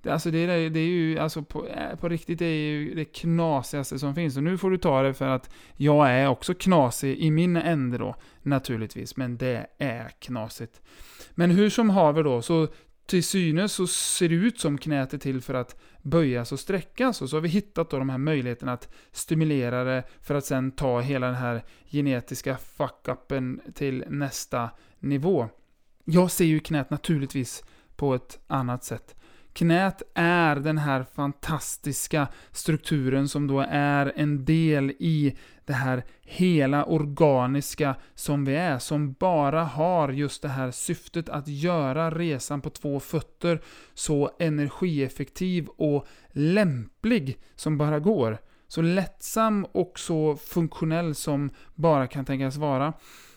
Alltså 0.07 0.31
det, 0.31 0.37
är, 0.37 0.69
det 0.69 0.79
är 0.79 0.87
ju, 0.87 1.19
alltså 1.19 1.43
på, 1.43 1.67
eh, 1.67 1.95
på 1.95 2.09
riktigt, 2.09 2.39
det 2.39 2.45
är 2.45 2.71
ju 2.71 2.95
det 2.95 3.05
knasigaste 3.05 3.99
som 3.99 4.15
finns. 4.15 4.37
Och 4.37 4.43
nu 4.43 4.57
får 4.57 4.71
du 4.71 4.77
ta 4.77 5.01
det 5.01 5.13
för 5.13 5.27
att 5.27 5.49
jag 5.77 6.09
är 6.09 6.27
också 6.27 6.53
knasig 6.53 7.17
i 7.17 7.31
min 7.31 7.55
ände 7.55 7.97
då, 7.97 8.15
naturligtvis. 8.41 9.17
Men 9.17 9.37
det 9.37 9.67
är 9.77 10.09
knasigt. 10.19 10.81
Men 11.31 11.51
hur 11.51 11.69
som 11.69 11.89
haver 11.89 12.23
då, 12.23 12.41
så 12.41 12.67
till 13.05 13.23
synes 13.23 13.73
så 13.73 13.87
ser 13.87 14.29
det 14.29 14.35
ut 14.35 14.59
som 14.59 14.77
knät 14.77 15.13
är 15.13 15.17
till 15.17 15.41
för 15.41 15.53
att 15.53 15.79
böjas 16.01 16.51
och 16.51 16.59
sträckas. 16.59 17.21
Och 17.21 17.29
så 17.29 17.35
har 17.35 17.41
vi 17.41 17.49
hittat 17.49 17.89
då 17.89 17.97
de 17.97 18.09
här 18.09 18.17
möjligheterna 18.17 18.73
att 18.73 18.93
stimulera 19.11 19.83
det 19.83 20.03
för 20.21 20.35
att 20.35 20.45
sen 20.45 20.71
ta 20.71 20.99
hela 20.99 21.25
den 21.25 21.35
här 21.35 21.63
genetiska 21.85 22.57
fuck-upen 22.77 23.59
till 23.73 24.05
nästa 24.07 24.69
nivå. 24.99 25.49
Jag 26.05 26.31
ser 26.31 26.45
ju 26.45 26.59
knät 26.59 26.89
naturligtvis 26.89 27.63
på 27.95 28.15
ett 28.15 28.39
annat 28.47 28.83
sätt. 28.83 29.15
Knät 29.53 30.01
är 30.13 30.55
den 30.55 30.77
här 30.77 31.05
fantastiska 31.15 32.27
strukturen 32.51 33.29
som 33.29 33.47
då 33.47 33.65
är 33.69 34.13
en 34.15 34.45
del 34.45 34.89
i 34.99 35.37
det 35.65 35.73
här 35.73 36.03
hela 36.21 36.85
organiska 36.85 37.95
som 38.15 38.45
vi 38.45 38.55
är, 38.55 38.79
som 38.79 39.13
bara 39.13 39.63
har 39.63 40.09
just 40.09 40.41
det 40.41 40.47
här 40.47 40.71
syftet 40.71 41.29
att 41.29 41.47
göra 41.47 42.11
resan 42.11 42.61
på 42.61 42.69
två 42.69 42.99
fötter 42.99 43.61
så 43.93 44.31
energieffektiv 44.39 45.67
och 45.67 46.07
lämplig 46.31 47.37
som 47.55 47.77
bara 47.77 47.99
går. 47.99 48.37
Så 48.67 48.81
lättsam 48.81 49.65
och 49.71 49.99
så 49.99 50.35
funktionell 50.35 51.15
som 51.15 51.49
bara 51.75 52.07
kan 52.07 52.25
tänkas 52.25 52.55
vara. 52.55 52.93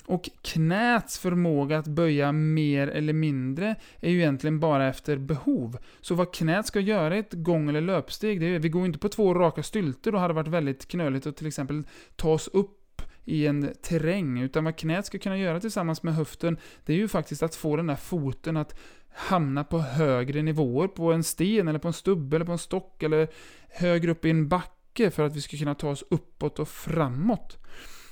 Och 0.07 0.31
knäts 0.43 1.19
förmåga 1.19 1.79
att 1.79 1.87
böja 1.87 2.33
mer 2.33 2.89
eller 2.89 3.13
mindre 3.13 3.77
är 4.01 4.11
ju 4.11 4.19
egentligen 4.19 4.61
bara 4.61 4.89
efter 4.89 5.17
behov. 5.17 5.79
Så 6.01 6.15
vad 6.15 6.35
knät 6.35 6.67
ska 6.67 6.81
göra 6.81 7.17
i 7.17 7.19
ett 7.19 7.33
gång 7.33 7.69
eller 7.69 7.81
löpsteg, 7.81 8.41
det 8.41 8.47
är, 8.47 8.59
vi 8.59 8.69
går 8.69 8.87
inte 8.87 8.99
på 8.99 9.09
två 9.09 9.35
raka 9.35 9.63
stylter, 9.63 10.13
då 10.13 10.19
hade 10.19 10.35
det 10.35 10.37
varit 10.37 10.49
väldigt 10.49 10.89
knöligt 10.89 11.27
att 11.27 11.37
till 11.37 11.47
exempel 11.47 11.87
ta 12.17 12.33
oss 12.33 12.49
upp 12.49 13.03
i 13.25 13.47
en 13.47 13.75
terräng, 13.83 14.41
utan 14.41 14.65
vad 14.65 14.77
knät 14.77 15.07
ska 15.07 15.19
kunna 15.19 15.39
göra 15.39 15.61
tillsammans 15.61 16.03
med 16.03 16.15
höften, 16.15 16.57
det 16.85 16.93
är 16.93 16.97
ju 16.97 17.09
faktiskt 17.09 17.43
att 17.43 17.55
få 17.55 17.77
den 17.77 17.87
där 17.87 17.97
foten 17.97 18.57
att 18.57 18.79
hamna 19.17 19.65
på 19.65 19.79
högre 19.79 20.43
nivåer, 20.43 20.89
på 20.89 21.13
en 21.13 21.25
sten, 21.25 21.69
eller 21.69 21.79
på 21.79 21.89
en 21.89 21.95
stubbe, 21.95 22.37
eller 22.37 22.47
på 22.47 22.53
en 22.53 22.59
stock, 22.59 23.03
eller 23.03 23.29
högre 23.69 24.11
upp 24.11 24.25
i 24.25 24.31
en 24.31 24.49
backe, 24.49 25.11
för 25.11 25.23
att 25.23 25.37
vi 25.37 25.41
ska 25.41 25.57
kunna 25.57 25.75
ta 25.75 25.91
oss 25.91 26.05
uppåt 26.11 26.59
och 26.59 26.69
framåt. 26.69 27.59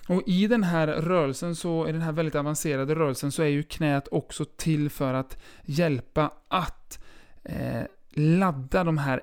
Och 0.09 0.23
i 0.27 0.47
den 0.47 0.63
här 0.63 0.87
rörelsen, 0.87 1.57
så, 1.57 1.89
i 1.89 1.93
den 1.93 2.03
här 2.03 2.13
väldigt 2.13 2.35
avancerade 2.35 2.95
rörelsen, 2.95 3.33
så 3.33 3.43
är 3.43 3.47
ju 3.47 3.63
knät 3.63 4.09
också 4.11 4.45
till 4.45 4.91
för 4.91 5.15
att 5.15 5.39
hjälpa 5.63 6.31
att 6.49 6.99
eh, 7.43 7.83
ladda 8.11 8.85
de 8.85 8.99
här 8.99 9.21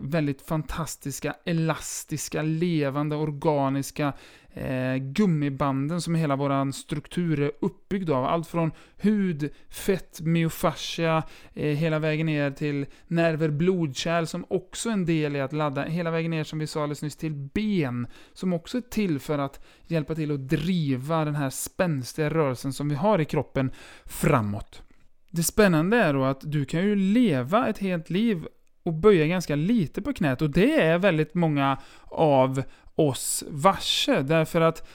väldigt 0.00 0.42
fantastiska, 0.42 1.34
elastiska, 1.44 2.42
levande, 2.42 3.16
organiska 3.16 4.12
eh, 4.54 4.96
gummibanden 4.96 6.00
som 6.00 6.14
hela 6.14 6.36
vår 6.36 6.72
struktur 6.72 7.40
är 7.40 7.52
uppbyggd 7.60 8.10
av. 8.10 8.24
Allt 8.24 8.48
från 8.48 8.72
hud, 8.96 9.50
fett, 9.68 10.20
myofascia, 10.20 11.22
eh, 11.54 11.76
hela 11.76 11.98
vägen 11.98 12.26
ner 12.26 12.50
till 12.50 12.86
nerver, 13.06 13.48
blodkärl 13.48 14.26
som 14.26 14.44
också 14.48 14.88
är 14.88 14.92
en 14.92 15.06
del 15.06 15.36
i 15.36 15.40
att 15.40 15.52
ladda, 15.52 15.84
hela 15.84 16.10
vägen 16.10 16.30
ner 16.30 16.44
som 16.44 16.58
vi 16.58 16.66
sa 16.66 16.82
alldeles 16.82 17.02
nyss 17.02 17.16
till 17.16 17.34
ben, 17.34 18.06
som 18.32 18.52
också 18.52 18.76
är 18.76 18.82
till 18.82 19.18
för 19.18 19.38
att 19.38 19.64
hjälpa 19.86 20.14
till 20.14 20.32
att 20.32 20.48
driva 20.48 21.24
den 21.24 21.34
här 21.34 21.50
spänstiga 21.50 22.30
rörelsen 22.30 22.72
som 22.72 22.88
vi 22.88 22.94
har 22.94 23.18
i 23.18 23.24
kroppen 23.24 23.70
framåt. 24.04 24.82
Det 25.30 25.42
spännande 25.42 25.96
är 25.96 26.14
då 26.14 26.24
att 26.24 26.40
du 26.40 26.64
kan 26.64 26.80
ju 26.80 26.96
leva 26.96 27.68
ett 27.68 27.78
helt 27.78 28.10
liv 28.10 28.46
och 28.82 28.92
böja 28.92 29.26
ganska 29.26 29.56
lite 29.56 30.02
på 30.02 30.12
knät 30.12 30.42
och 30.42 30.50
det 30.50 30.80
är 30.80 30.98
väldigt 30.98 31.34
många 31.34 31.78
av 32.08 32.62
oss 32.94 33.44
varse. 33.48 34.22
Därför 34.22 34.60
att 34.60 34.88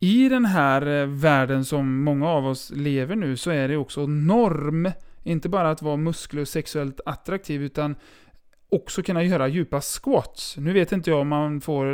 i 0.00 0.28
den 0.28 0.44
här 0.44 0.86
eh, 0.86 1.06
världen 1.06 1.64
som 1.64 2.02
många 2.02 2.28
av 2.28 2.46
oss 2.46 2.70
lever 2.70 3.16
nu 3.16 3.36
så 3.36 3.50
är 3.50 3.68
det 3.68 3.76
också 3.76 4.06
norm, 4.06 4.90
inte 5.22 5.48
bara 5.48 5.70
att 5.70 5.82
vara 5.82 5.96
muskler 5.96 6.42
och 6.42 6.48
sexuellt 6.48 7.00
attraktiv, 7.04 7.62
utan 7.62 7.96
också 8.70 9.02
kunna 9.02 9.22
göra 9.22 9.48
djupa 9.48 9.80
squats. 9.80 10.56
Nu 10.56 10.72
vet 10.72 10.92
inte 10.92 11.10
jag 11.10 11.20
om 11.20 11.28
man 11.28 11.60
får, 11.60 11.86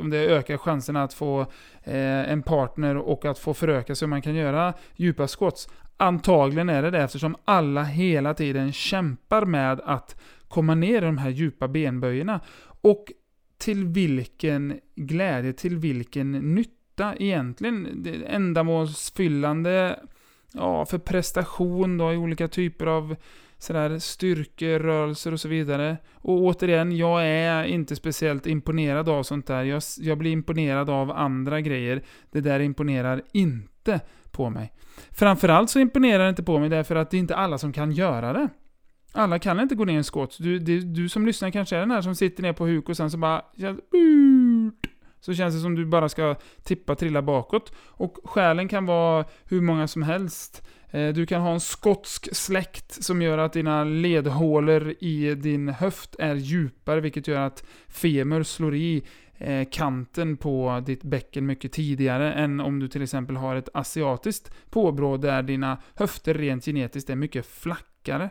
om 0.00 0.10
det 0.10 0.18
ökar 0.18 0.56
chanserna 0.56 1.02
att 1.02 1.14
få 1.14 1.40
eh, 1.84 2.30
en 2.32 2.42
partner 2.42 2.96
och 2.96 3.24
att 3.24 3.38
få 3.38 3.54
föröka 3.54 3.94
sig 3.94 4.06
om 4.06 4.10
man 4.10 4.22
kan 4.22 4.34
göra 4.34 4.74
djupa 4.96 5.28
squats. 5.28 5.68
Antagligen 5.96 6.68
är 6.68 6.82
det 6.82 6.90
det 6.90 6.98
eftersom 6.98 7.36
alla 7.44 7.82
hela 7.82 8.34
tiden 8.34 8.72
kämpar 8.72 9.44
med 9.44 9.80
att 9.84 10.16
komma 10.48 10.74
ner 10.74 11.02
i 11.02 11.06
de 11.06 11.18
här 11.18 11.30
djupa 11.30 11.68
benböjerna. 11.68 12.40
Och 12.80 13.12
till 13.58 13.84
vilken 13.84 14.80
glädje, 14.94 15.52
till 15.52 15.76
vilken 15.76 16.32
nytta 16.32 17.14
egentligen? 17.16 18.06
Ändamålsfyllande 18.26 20.00
ja, 20.52 20.86
för 20.86 20.98
prestation 20.98 21.98
då 21.98 22.12
i 22.12 22.16
olika 22.16 22.48
typer 22.48 22.86
av 22.86 23.16
sådär 23.58 23.98
styrkerörelser 23.98 25.32
och 25.32 25.40
så 25.40 25.48
vidare. 25.48 25.96
Och 26.14 26.42
återigen, 26.42 26.96
jag 26.96 27.26
är 27.26 27.64
inte 27.64 27.96
speciellt 27.96 28.46
imponerad 28.46 29.08
av 29.08 29.22
sånt 29.22 29.46
där. 29.46 29.64
Jag, 29.64 29.82
jag 29.98 30.18
blir 30.18 30.30
imponerad 30.30 30.90
av 30.90 31.10
andra 31.10 31.60
grejer. 31.60 32.02
Det 32.30 32.40
där 32.40 32.60
imponerar 32.60 33.22
inte 33.32 34.00
på 34.30 34.50
mig. 34.50 34.72
Framförallt 35.10 35.70
så 35.70 35.78
imponerar 35.78 36.24
det 36.24 36.30
inte 36.30 36.42
på 36.42 36.58
mig 36.58 36.68
därför 36.68 36.96
att 36.96 37.10
det 37.10 37.16
är 37.16 37.18
inte 37.18 37.36
alla 37.36 37.58
som 37.58 37.72
kan 37.72 37.92
göra 37.92 38.32
det. 38.32 38.48
Alla 39.12 39.38
kan 39.38 39.60
inte 39.60 39.74
gå 39.74 39.84
ner 39.84 39.92
i 39.92 39.96
en 39.96 40.04
skott. 40.04 40.36
Du, 40.38 40.58
du, 40.58 40.80
du 40.80 41.08
som 41.08 41.26
lyssnar 41.26 41.50
kanske 41.50 41.76
är 41.76 41.80
den 41.80 41.90
här 41.90 42.02
som 42.02 42.14
sitter 42.14 42.42
ner 42.42 42.52
på 42.52 42.66
huk 42.66 42.88
och 42.88 42.96
sen 42.96 43.10
så 43.10 43.18
bara... 43.18 43.42
Så 45.20 45.34
känns 45.34 45.54
det 45.54 45.60
som 45.60 45.74
du 45.74 45.86
bara 45.86 46.08
ska 46.08 46.36
tippa, 46.62 46.94
trilla 46.94 47.22
bakåt. 47.22 47.72
Och 47.86 48.18
skälen 48.24 48.68
kan 48.68 48.86
vara 48.86 49.24
hur 49.44 49.60
många 49.60 49.88
som 49.88 50.02
helst. 50.02 50.62
Eh, 50.90 51.08
du 51.08 51.26
kan 51.26 51.42
ha 51.42 51.52
en 51.52 51.60
skotsk 51.60 52.36
släkt 52.36 53.04
som 53.04 53.22
gör 53.22 53.38
att 53.38 53.52
dina 53.52 53.84
ledhålor 53.84 54.94
i 55.00 55.34
din 55.34 55.68
höft 55.68 56.16
är 56.18 56.34
djupare, 56.34 57.00
vilket 57.00 57.28
gör 57.28 57.40
att 57.40 57.64
femur 57.88 58.42
slår 58.42 58.74
i 58.74 59.02
eh, 59.38 59.68
kanten 59.70 60.36
på 60.36 60.82
ditt 60.86 61.02
bäcken 61.02 61.46
mycket 61.46 61.72
tidigare 61.72 62.32
än 62.32 62.60
om 62.60 62.78
du 62.78 62.88
till 62.88 63.02
exempel 63.02 63.36
har 63.36 63.56
ett 63.56 63.68
asiatiskt 63.74 64.70
påbrå 64.70 65.16
där 65.16 65.42
dina 65.42 65.78
höfter 65.94 66.34
rent 66.34 66.64
genetiskt 66.64 67.10
är 67.10 67.16
mycket 67.16 67.46
flackare. 67.46 68.30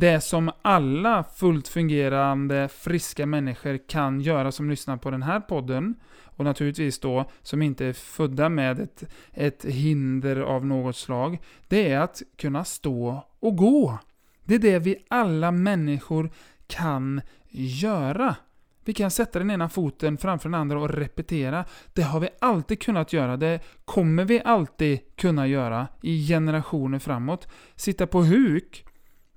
Det 0.00 0.20
som 0.20 0.50
alla 0.62 1.24
fullt 1.24 1.68
fungerande, 1.68 2.68
friska 2.68 3.26
människor 3.26 3.88
kan 3.88 4.20
göra 4.20 4.52
som 4.52 4.70
lyssnar 4.70 4.96
på 4.96 5.10
den 5.10 5.22
här 5.22 5.40
podden, 5.40 5.94
och 6.24 6.44
naturligtvis 6.44 7.00
då 7.00 7.30
som 7.42 7.62
inte 7.62 7.86
är 7.86 7.92
födda 7.92 8.48
med 8.48 8.80
ett, 8.80 9.04
ett 9.32 9.64
hinder 9.64 10.40
av 10.40 10.66
något 10.66 10.96
slag, 10.96 11.38
det 11.68 11.92
är 11.92 12.00
att 12.00 12.22
kunna 12.36 12.64
stå 12.64 13.26
och 13.40 13.56
gå. 13.56 13.98
Det 14.44 14.54
är 14.54 14.58
det 14.58 14.78
vi 14.78 14.96
alla 15.08 15.50
människor 15.50 16.30
kan 16.66 17.20
göra. 17.50 18.36
Vi 18.84 18.94
kan 18.94 19.10
sätta 19.10 19.38
den 19.38 19.50
ena 19.50 19.68
foten 19.68 20.18
framför 20.18 20.48
den 20.48 20.60
andra 20.60 20.80
och 20.80 20.90
repetera. 20.90 21.64
Det 21.92 22.02
har 22.02 22.20
vi 22.20 22.28
alltid 22.40 22.80
kunnat 22.80 23.12
göra. 23.12 23.36
Det 23.36 23.60
kommer 23.84 24.24
vi 24.24 24.42
alltid 24.44 25.16
kunna 25.16 25.46
göra 25.46 25.88
i 26.02 26.26
generationer 26.26 26.98
framåt. 26.98 27.48
Sitta 27.76 28.06
på 28.06 28.22
huk 28.22 28.84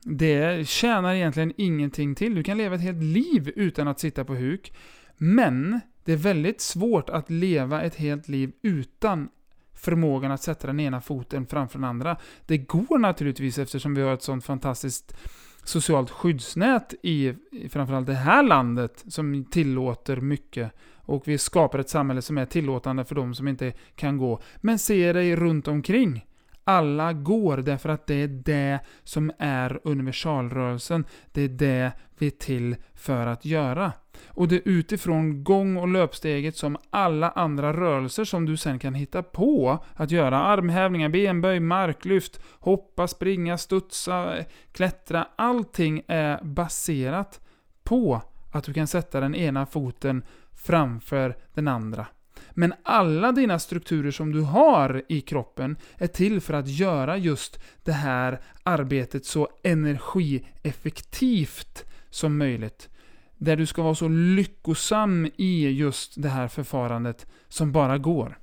det 0.03 0.67
tjänar 0.67 1.13
egentligen 1.13 1.53
ingenting 1.57 2.15
till. 2.15 2.35
Du 2.35 2.43
kan 2.43 2.57
leva 2.57 2.75
ett 2.75 2.81
helt 2.81 3.03
liv 3.03 3.51
utan 3.55 3.87
att 3.87 3.99
sitta 3.99 4.25
på 4.25 4.35
huk. 4.35 4.73
Men 5.17 5.79
det 6.05 6.13
är 6.13 6.17
väldigt 6.17 6.61
svårt 6.61 7.09
att 7.09 7.29
leva 7.29 7.81
ett 7.81 7.95
helt 7.95 8.27
liv 8.27 8.51
utan 8.61 9.29
förmågan 9.73 10.31
att 10.31 10.43
sätta 10.43 10.67
den 10.67 10.79
ena 10.79 11.01
foten 11.01 11.47
framför 11.47 11.79
den 11.79 11.89
andra. 11.89 12.17
Det 12.45 12.57
går 12.57 12.97
naturligtvis 12.97 13.57
eftersom 13.57 13.95
vi 13.95 14.01
har 14.01 14.13
ett 14.13 14.23
sånt 14.23 14.45
fantastiskt 14.45 15.17
socialt 15.63 16.09
skyddsnät 16.09 16.93
i, 17.03 17.33
framförallt 17.69 18.07
det 18.07 18.13
här 18.13 18.43
landet 18.43 19.03
som 19.07 19.45
tillåter 19.45 20.17
mycket. 20.17 20.71
Och 20.95 21.27
vi 21.27 21.37
skapar 21.37 21.79
ett 21.79 21.89
samhälle 21.89 22.21
som 22.21 22.37
är 22.37 22.45
tillåtande 22.45 23.05
för 23.05 23.15
de 23.15 23.33
som 23.33 23.47
inte 23.47 23.73
kan 23.95 24.17
gå. 24.17 24.41
Men 24.57 24.79
se 24.79 25.13
dig 25.13 25.35
runt 25.35 25.67
omkring. 25.67 26.25
Alla 26.71 27.13
går 27.13 27.57
därför 27.57 27.89
att 27.89 28.07
det 28.07 28.13
är 28.23 28.27
det 28.27 28.79
som 29.03 29.31
är 29.39 29.79
universalrörelsen. 29.83 31.05
Det 31.31 31.41
är 31.41 31.49
det 31.49 31.91
vi 32.17 32.27
är 32.27 32.31
till 32.31 32.75
för 32.93 33.27
att 33.27 33.45
göra. 33.45 33.91
Och 34.27 34.47
det 34.47 34.55
är 34.55 34.61
utifrån 34.65 35.43
gång 35.43 35.77
och 35.77 35.87
löpsteget 35.87 36.57
som 36.57 36.77
alla 36.89 37.29
andra 37.29 37.73
rörelser 37.73 38.23
som 38.23 38.45
du 38.45 38.57
sen 38.57 38.79
kan 38.79 38.93
hitta 38.93 39.23
på 39.23 39.83
att 39.95 40.11
göra. 40.11 40.43
Armhävningar, 40.43 41.09
benböj, 41.09 41.59
marklyft, 41.59 42.41
hoppa, 42.59 43.07
springa, 43.07 43.57
studsa, 43.57 44.35
klättra. 44.71 45.27
Allting 45.35 46.01
är 46.07 46.43
baserat 46.43 47.39
på 47.83 48.21
att 48.51 48.63
du 48.63 48.73
kan 48.73 48.87
sätta 48.87 49.19
den 49.19 49.35
ena 49.35 49.65
foten 49.65 50.23
framför 50.51 51.37
den 51.53 51.67
andra. 51.67 52.07
Men 52.53 52.73
alla 52.83 53.31
dina 53.31 53.59
strukturer 53.59 54.11
som 54.11 54.31
du 54.31 54.41
har 54.41 55.03
i 55.09 55.21
kroppen 55.21 55.75
är 55.97 56.07
till 56.07 56.41
för 56.41 56.53
att 56.53 56.67
göra 56.67 57.17
just 57.17 57.59
det 57.83 57.91
här 57.91 58.41
arbetet 58.63 59.25
så 59.25 59.49
energieffektivt 59.63 61.85
som 62.09 62.37
möjligt. 62.37 62.89
Där 63.37 63.55
du 63.55 63.65
ska 63.65 63.83
vara 63.83 63.95
så 63.95 64.07
lyckosam 64.07 65.31
i 65.37 65.69
just 65.69 66.21
det 66.21 66.29
här 66.29 66.47
förfarandet 66.47 67.25
som 67.47 67.71
bara 67.71 67.97
går. 67.97 68.37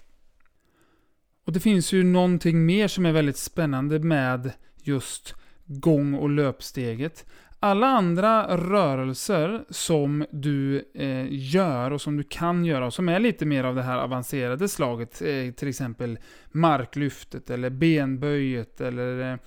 Och 1.45 1.53
det 1.53 1.61
finns 1.61 1.93
ju 1.93 2.05
någonting 2.05 2.67
mer 2.67 2.89
som 2.89 3.07
är 3.07 3.13
väldigt 3.13 3.37
spännande 3.37 3.99
med 3.99 4.53
just 4.83 5.35
gång 5.67 6.15
och 6.15 6.31
löpsteget. 6.31 7.27
Alla 7.61 7.87
andra 7.87 8.57
rörelser 8.57 9.65
som 9.71 10.27
du 10.31 10.85
eh, 10.95 11.27
gör 11.31 11.91
och 11.91 12.01
som 12.01 12.17
du 12.17 12.23
kan 12.23 12.65
göra 12.65 12.87
och 12.87 12.95
som 12.95 13.09
är 13.09 13.21
lite 13.21 13.47
mer 13.47 13.65
av 13.65 13.75
det 13.75 13.83
här 13.83 13.99
avancerade 13.99 14.69
slaget, 14.69 15.23
eh, 15.23 15.53
till 15.53 15.69
exempel 15.69 16.19
marklyftet 16.53 17.51
eller 17.51 17.71
benböjet 17.71 18.81
eller 18.81 19.33
eh, 19.33 19.39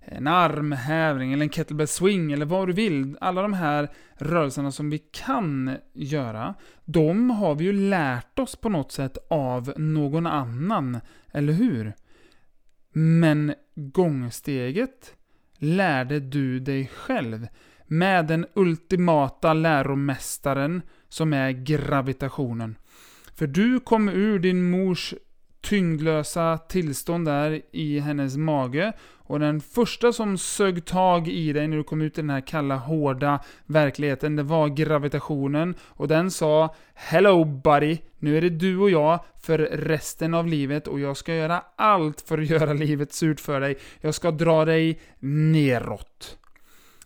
en 0.00 0.26
armhävning 0.26 1.32
eller 1.32 1.42
en 1.42 1.50
kettlebell 1.50 1.88
swing 1.88 2.32
eller 2.32 2.46
vad 2.46 2.68
du 2.68 2.72
vill. 2.72 3.16
Alla 3.20 3.42
de 3.42 3.52
här 3.52 3.90
rörelserna 4.14 4.72
som 4.72 4.90
vi 4.90 4.98
kan 4.98 5.76
göra, 5.92 6.54
de 6.84 7.30
har 7.30 7.54
vi 7.54 7.64
ju 7.64 7.72
lärt 7.72 8.38
oss 8.38 8.56
på 8.56 8.68
något 8.68 8.92
sätt 8.92 9.18
av 9.30 9.72
någon 9.76 10.26
annan, 10.26 11.00
eller 11.32 11.52
hur? 11.52 11.92
Men 12.92 13.54
gångsteget 13.74 15.14
lärde 15.64 16.20
du 16.20 16.60
dig 16.60 16.90
själv 16.94 17.48
med 17.86 18.26
den 18.26 18.46
ultimata 18.54 19.52
läromästaren 19.52 20.82
som 21.08 21.32
är 21.32 21.50
gravitationen. 21.50 22.76
För 23.34 23.46
du 23.46 23.80
kom 23.80 24.08
ur 24.08 24.38
din 24.38 24.70
mors 24.70 25.14
tyngdlösa 25.64 26.58
tillstånd 26.58 27.26
där 27.26 27.62
i 27.72 27.98
hennes 27.98 28.36
mage. 28.36 28.92
Och 29.26 29.40
den 29.40 29.60
första 29.60 30.12
som 30.12 30.38
sög 30.38 30.84
tag 30.84 31.28
i 31.28 31.52
dig 31.52 31.68
när 31.68 31.76
du 31.76 31.84
kom 31.84 32.02
ut 32.02 32.18
i 32.18 32.20
den 32.20 32.30
här 32.30 32.40
kalla, 32.40 32.76
hårda 32.76 33.40
verkligheten, 33.66 34.36
det 34.36 34.42
var 34.42 34.68
gravitationen. 34.68 35.74
Och 35.82 36.08
den 36.08 36.30
sa 36.30 36.74
Hello 36.94 37.44
buddy, 37.44 37.98
nu 38.18 38.36
är 38.36 38.40
det 38.40 38.48
du 38.48 38.78
och 38.78 38.90
jag 38.90 39.24
för 39.42 39.58
resten 39.58 40.34
av 40.34 40.46
livet 40.46 40.88
och 40.88 41.00
jag 41.00 41.16
ska 41.16 41.34
göra 41.34 41.62
allt 41.76 42.20
för 42.20 42.38
att 42.38 42.50
göra 42.50 42.72
livet 42.72 43.12
surt 43.12 43.40
för 43.40 43.60
dig. 43.60 43.76
Jag 44.00 44.14
ska 44.14 44.30
dra 44.30 44.64
dig 44.64 45.00
neråt. 45.18 46.38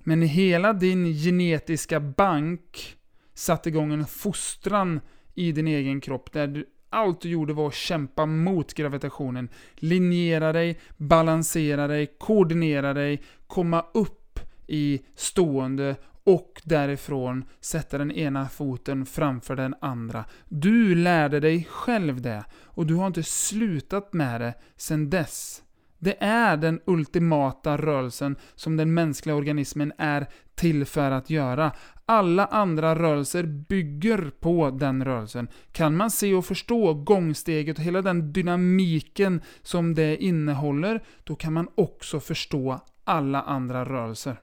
Men 0.01 0.23
hela 0.23 0.73
din 0.73 1.13
genetiska 1.13 2.01
bank 2.01 2.97
satte 3.35 3.69
igång 3.69 3.93
en 3.93 4.07
fostran 4.07 5.01
i 5.35 5.53
din 5.53 5.69
egen 5.69 6.01
kropp 6.01 6.33
där 6.33 6.47
du 6.47 6.65
allt 6.91 7.21
du 7.21 7.29
gjorde 7.29 7.53
var 7.53 7.67
att 7.67 7.75
kämpa 7.75 8.27
mot 8.27 8.75
gravitationen. 8.75 9.49
Linjera 9.75 10.53
dig, 10.53 10.81
balansera 10.97 11.87
dig, 11.87 12.07
koordinera 12.19 12.95
dig, 12.95 13.23
komma 13.47 13.85
upp 13.95 14.41
i 14.67 15.01
stående 15.15 15.97
och 16.25 16.61
därifrån 16.65 17.45
sätta 17.61 17.99
den 17.99 18.13
ena 18.13 18.49
foten 18.49 19.07
framför 19.07 19.57
den 19.57 19.75
andra. 19.81 20.25
Du 20.49 20.95
lärde 20.95 21.41
dig 21.41 21.69
själv 21.71 22.23
det 22.23 22.45
och 22.55 22.87
du 22.87 22.95
har 22.95 23.07
inte 23.07 23.23
slutat 23.23 24.13
med 24.13 24.41
det 24.41 24.55
sedan 24.77 25.11
dess. 25.11 25.63
Det 25.99 26.23
är 26.23 26.57
den 26.57 26.81
ultimata 26.85 27.77
rörelsen 27.77 28.37
som 28.55 28.77
den 28.77 28.95
mänskliga 28.95 29.37
organismen 29.37 29.93
är 29.99 30.27
till 30.55 30.85
för 30.85 31.11
att 31.11 31.31
göra. 31.31 31.73
Alla 32.11 32.47
andra 32.47 32.95
rörelser 32.95 33.43
bygger 33.43 34.31
på 34.41 34.71
den 34.71 35.05
rörelsen. 35.05 35.49
Kan 35.73 35.97
man 35.97 36.11
se 36.11 36.35
och 36.35 36.45
förstå 36.47 36.95
gångsteget 36.95 37.79
och 37.79 37.85
hela 37.85 38.03
den 38.03 38.33
dynamiken 38.33 39.41
som 39.63 39.95
det 39.95 40.17
innehåller, 40.17 41.05
då 41.25 41.37
kan 41.37 41.53
man 41.53 41.69
också 41.75 42.21
förstå 42.21 42.81
alla 43.05 43.43
andra 43.43 43.85
rörelser. 43.85 44.41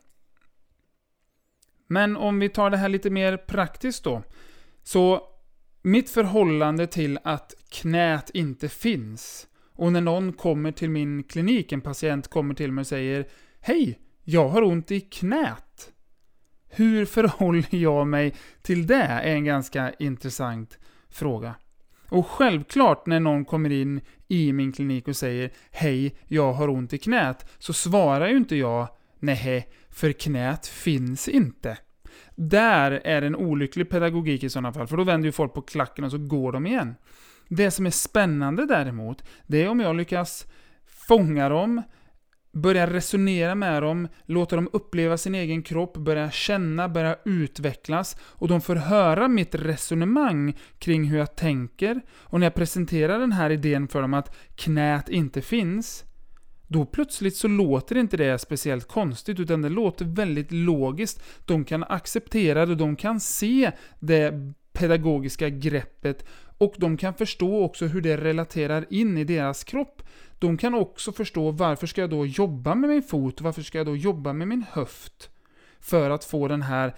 Men 1.88 2.18
om 2.18 2.40
vi 2.40 2.50
tar 2.50 2.70
det 2.70 2.78
här 2.78 2.90
lite 2.90 3.10
mer 3.10 3.38
praktiskt 3.38 4.04
då. 4.04 4.24
Så 4.84 5.22
mitt 5.82 6.10
förhållande 6.10 6.88
till 6.88 7.20
att 7.24 7.54
knät 7.70 8.30
inte 8.34 8.70
finns 8.70 9.48
och 9.74 9.92
när 9.92 10.02
någon 10.02 10.34
kommer 10.34 10.72
till 10.72 10.90
min 10.90 11.24
klinik, 11.24 11.72
en 11.72 11.82
patient 11.82 12.28
kommer 12.28 12.54
till 12.54 12.72
mig 12.72 12.82
och 12.82 12.88
säger 12.88 13.28
Hej, 13.60 14.00
jag 14.24 14.50
har 14.50 14.62
ont 14.62 14.92
i 14.92 15.02
knät. 15.02 15.92
Hur 16.76 17.06
förhåller 17.06 17.76
jag 17.76 18.08
mig 18.08 18.34
till 18.62 18.88
det? 18.88 19.04
är 19.04 19.36
en 19.36 19.46
ganska 19.46 19.94
intressant 20.00 20.78
fråga. 21.10 21.56
Och 22.10 22.28
självklart 22.28 23.06
när 23.06 23.20
någon 23.20 23.46
kommer 23.46 23.72
in 23.72 24.02
i 24.28 24.54
min 24.54 24.72
klinik 24.72 25.08
och 25.08 25.16
säger 25.16 25.52
Hej, 25.72 26.16
jag 26.28 26.54
har 26.54 26.70
ont 26.70 26.94
i 26.94 26.98
knät, 26.98 27.50
så 27.58 27.74
svarar 27.74 28.28
ju 28.28 28.38
inte 28.38 28.56
jag 28.56 28.88
Nej, 29.20 29.70
för 29.90 30.12
knät 30.12 30.68
finns 30.68 31.28
inte. 31.28 31.78
Där 32.36 32.92
är 32.92 33.22
en 33.22 33.36
olycklig 33.36 33.90
pedagogik 33.90 34.44
i 34.44 34.50
sådana 34.50 34.74
fall, 34.74 34.88
för 34.88 34.98
då 34.98 35.04
vänder 35.04 35.28
ju 35.28 35.32
folk 35.32 35.54
på 35.54 35.62
klacken 35.62 36.06
och 36.06 36.12
så 36.12 36.18
går 36.18 36.52
de 36.52 36.68
igen. 36.68 36.96
Det 37.48 37.72
som 37.72 37.86
är 37.86 37.90
spännande 37.90 38.66
däremot, 38.66 39.24
det 39.48 39.64
är 39.64 39.70
om 39.70 39.80
jag 39.80 39.96
lyckas 39.96 40.46
fånga 41.08 41.50
dem, 41.50 41.82
börja 42.56 42.94
resonera 42.94 43.56
med 43.56 43.84
dem, 43.84 44.08
låta 44.26 44.56
dem 44.56 44.70
uppleva 44.74 45.18
sin 45.18 45.36
egen 45.36 45.64
kropp, 45.64 45.98
börja 45.98 46.32
känna, 46.32 46.90
börja 46.90 47.16
utvecklas 47.26 48.18
och 48.22 48.48
de 48.48 48.62
får 48.62 48.76
höra 48.76 49.28
mitt 49.28 49.56
resonemang 49.56 50.58
kring 50.80 51.04
hur 51.04 51.18
jag 51.18 51.36
tänker. 51.36 52.02
Och 52.14 52.40
när 52.40 52.46
jag 52.46 52.54
presenterar 52.54 53.20
den 53.20 53.32
här 53.32 53.50
idén 53.50 53.88
för 53.88 54.02
dem 54.02 54.14
att 54.14 54.36
knät 54.56 55.10
inte 55.10 55.42
finns, 55.42 56.04
då 56.68 56.86
plötsligt 56.86 57.36
så 57.36 57.48
låter 57.48 57.98
inte 57.98 58.18
det 58.18 58.40
speciellt 58.40 58.88
konstigt, 58.88 59.40
utan 59.40 59.62
det 59.62 59.70
låter 59.70 60.06
väldigt 60.06 60.52
logiskt. 60.52 61.24
De 61.46 61.66
kan 61.66 61.84
acceptera 61.84 62.66
det, 62.66 62.76
de 62.76 62.96
kan 62.96 63.20
se 63.20 63.72
det 64.00 64.34
pedagogiska 64.74 65.50
greppet 65.50 66.26
och 66.58 66.74
de 66.78 66.98
kan 66.98 67.14
förstå 67.14 67.64
också 67.64 67.86
hur 67.86 68.02
det 68.02 68.18
relaterar 68.18 68.86
in 68.90 69.18
i 69.18 69.24
deras 69.24 69.64
kropp. 69.64 70.02
De 70.40 70.58
kan 70.58 70.74
också 70.74 71.12
förstå 71.12 71.52
varför 71.52 71.88
ska 71.88 72.02
jag 72.02 72.10
då 72.10 72.26
jobba 72.26 72.76
med 72.76 72.90
min 72.90 73.04
fot, 73.04 73.42
varför 73.42 73.62
ska 73.62 73.78
jag 73.78 73.88
då 73.88 73.96
jobba 73.96 74.34
med 74.34 74.48
min 74.48 74.66
höft? 74.72 75.30
För 75.80 76.10
att 76.10 76.26
få, 76.26 76.48
den 76.48 76.62
här, 76.62 76.96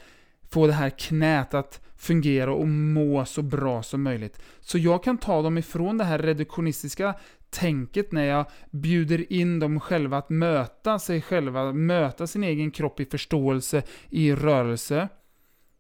få 0.50 0.68
det 0.68 0.74
här 0.74 0.90
knät 0.90 1.54
att 1.54 1.82
fungera 1.96 2.54
och 2.54 2.68
må 2.68 3.26
så 3.26 3.42
bra 3.42 3.84
som 3.84 4.04
möjligt. 4.04 4.42
Så 4.60 4.78
jag 4.78 5.04
kan 5.04 5.18
ta 5.18 5.42
dem 5.42 5.58
ifrån 5.58 5.98
det 5.98 6.04
här 6.04 6.20
reduktionistiska 6.20 7.16
tänket 7.50 8.12
när 8.12 8.26
jag 8.26 8.46
bjuder 8.72 9.34
in 9.34 9.60
dem 9.60 9.80
själva 9.80 10.18
att 10.18 10.30
möta 10.30 11.00
sig 11.00 11.22
själva, 11.22 11.74
möta 11.74 12.28
sin 12.28 12.44
egen 12.44 12.72
kropp 12.72 13.00
i 13.00 13.06
förståelse, 13.06 13.84
i 14.10 14.34
rörelse. 14.34 15.10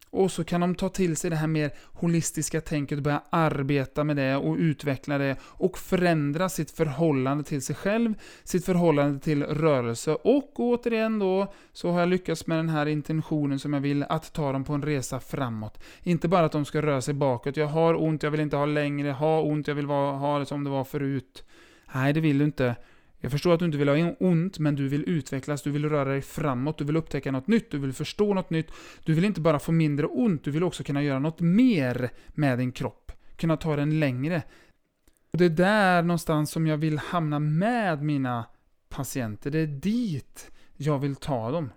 Och 0.09 0.31
så 0.31 0.43
kan 0.43 0.61
de 0.61 0.75
ta 0.75 0.89
till 0.89 1.15
sig 1.17 1.29
det 1.29 1.35
här 1.35 1.47
mer 1.47 1.71
holistiska 1.85 2.61
tänket 2.61 2.97
och 2.97 3.03
börja 3.03 3.23
arbeta 3.29 4.03
med 4.03 4.15
det 4.15 4.35
och 4.35 4.55
utveckla 4.57 5.17
det 5.17 5.35
och 5.41 5.77
förändra 5.77 6.49
sitt 6.49 6.71
förhållande 6.71 7.43
till 7.43 7.61
sig 7.61 7.75
själv, 7.75 8.13
sitt 8.43 8.65
förhållande 8.65 9.19
till 9.19 9.43
rörelse 9.43 10.11
och 10.11 10.59
återigen 10.59 11.19
då 11.19 11.53
så 11.73 11.91
har 11.91 11.99
jag 11.99 12.09
lyckats 12.09 12.47
med 12.47 12.57
den 12.57 12.69
här 12.69 12.85
intentionen 12.85 13.59
som 13.59 13.73
jag 13.73 13.81
vill 13.81 14.03
att 14.03 14.33
ta 14.33 14.51
dem 14.51 14.63
på 14.63 14.73
en 14.73 14.81
resa 14.81 15.19
framåt. 15.19 15.83
Inte 16.03 16.27
bara 16.27 16.45
att 16.45 16.51
de 16.51 16.65
ska 16.65 16.81
röra 16.81 17.01
sig 17.01 17.13
bakåt, 17.13 17.57
jag 17.57 17.67
har 17.67 18.03
ont, 18.03 18.23
jag 18.23 18.31
vill 18.31 18.39
inte 18.39 18.57
ha 18.57 18.65
längre, 18.65 19.11
ha 19.11 19.41
ont, 19.41 19.67
jag 19.67 19.75
vill 19.75 19.85
ha 19.85 20.39
det 20.39 20.45
som 20.45 20.63
det 20.63 20.69
var 20.69 20.83
förut. 20.83 21.43
Nej, 21.93 22.13
det 22.13 22.19
vill 22.19 22.37
du 22.37 22.45
inte. 22.45 22.75
Jag 23.19 23.31
förstår 23.31 23.53
att 23.53 23.59
du 23.59 23.65
inte 23.65 23.77
vill 23.77 23.89
ha 23.89 24.15
ont, 24.19 24.59
men 24.59 24.75
du 24.75 24.87
vill 24.87 25.09
utvecklas, 25.09 25.61
du 25.61 25.71
vill 25.71 25.89
röra 25.89 26.09
dig 26.09 26.21
framåt, 26.21 26.77
du 26.77 26.83
vill 26.83 26.97
upptäcka 26.97 27.31
något 27.31 27.47
nytt, 27.47 27.71
du 27.71 27.77
vill 27.77 27.93
förstå 27.93 28.33
något 28.33 28.49
nytt. 28.49 28.71
Du 29.03 29.13
vill 29.13 29.25
inte 29.25 29.41
bara 29.41 29.59
få 29.59 29.71
mindre 29.71 30.07
ont, 30.07 30.43
du 30.43 30.51
vill 30.51 30.63
också 30.63 30.83
kunna 30.83 31.03
göra 31.03 31.19
något 31.19 31.41
mer 31.41 32.09
med 32.27 32.57
din 32.57 32.71
kropp. 32.71 33.11
Kunna 33.35 33.57
ta 33.57 33.75
den 33.75 33.99
längre. 33.99 34.43
Och 35.31 35.37
det 35.37 35.45
är 35.45 35.49
där 35.49 36.01
någonstans 36.01 36.51
som 36.51 36.67
jag 36.67 36.77
vill 36.77 36.97
hamna 36.97 37.39
med 37.39 38.03
mina 38.03 38.45
patienter. 38.89 39.51
Det 39.51 39.59
är 39.59 39.67
dit 39.67 40.51
jag 40.75 40.99
vill 40.99 41.15
ta 41.15 41.51
dem. 41.51 41.69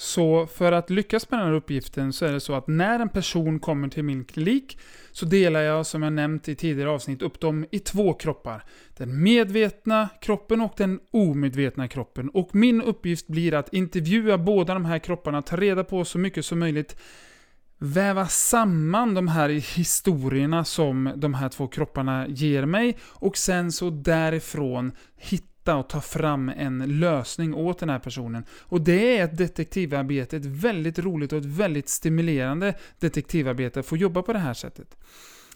Så 0.00 0.46
för 0.46 0.72
att 0.72 0.90
lyckas 0.90 1.30
med 1.30 1.40
den 1.40 1.46
här 1.46 1.54
uppgiften 1.54 2.12
så 2.12 2.26
är 2.26 2.32
det 2.32 2.40
så 2.40 2.54
att 2.54 2.68
när 2.68 3.00
en 3.00 3.08
person 3.08 3.60
kommer 3.60 3.88
till 3.88 4.02
min 4.02 4.24
klinik 4.24 4.78
så 5.12 5.26
delar 5.26 5.60
jag, 5.60 5.86
som 5.86 6.02
jag 6.02 6.12
nämnt 6.12 6.48
i 6.48 6.54
tidigare 6.54 6.90
avsnitt, 6.90 7.22
upp 7.22 7.40
dem 7.40 7.66
i 7.70 7.78
två 7.78 8.12
kroppar. 8.12 8.64
Den 8.96 9.22
medvetna 9.22 10.08
kroppen 10.20 10.60
och 10.60 10.72
den 10.76 11.00
omedvetna 11.10 11.88
kroppen. 11.88 12.28
Och 12.28 12.54
min 12.54 12.82
uppgift 12.82 13.26
blir 13.26 13.54
att 13.54 13.74
intervjua 13.74 14.38
båda 14.38 14.74
de 14.74 14.84
här 14.84 14.98
kropparna, 14.98 15.42
ta 15.42 15.56
reda 15.56 15.84
på 15.84 16.04
så 16.04 16.18
mycket 16.18 16.44
som 16.44 16.58
möjligt, 16.58 16.96
väva 17.78 18.26
samman 18.26 19.14
de 19.14 19.28
här 19.28 19.48
historierna 19.48 20.64
som 20.64 21.12
de 21.16 21.34
här 21.34 21.48
två 21.48 21.66
kropparna 21.66 22.28
ger 22.28 22.64
mig 22.64 22.98
och 23.02 23.36
sen 23.36 23.72
så 23.72 23.90
därifrån 23.90 24.92
hitta 25.16 25.47
hitta 25.68 25.76
och 25.76 25.88
ta 25.88 26.00
fram 26.00 26.48
en 26.48 27.00
lösning 27.00 27.54
åt 27.54 27.78
den 27.78 27.90
här 27.90 27.98
personen. 27.98 28.44
Och 28.68 28.80
det 28.80 29.18
är 29.18 29.24
ett 29.24 29.38
detektivarbete, 29.38 30.36
ett 30.36 30.44
väldigt 30.44 30.98
roligt 30.98 31.32
och 31.32 31.38
ett 31.38 31.44
väldigt 31.44 31.88
stimulerande 31.88 32.74
detektivarbete 33.00 33.80
att 33.80 33.86
få 33.86 33.96
jobba 33.96 34.22
på 34.22 34.32
det 34.32 34.38
här 34.38 34.54
sättet. 34.54 34.96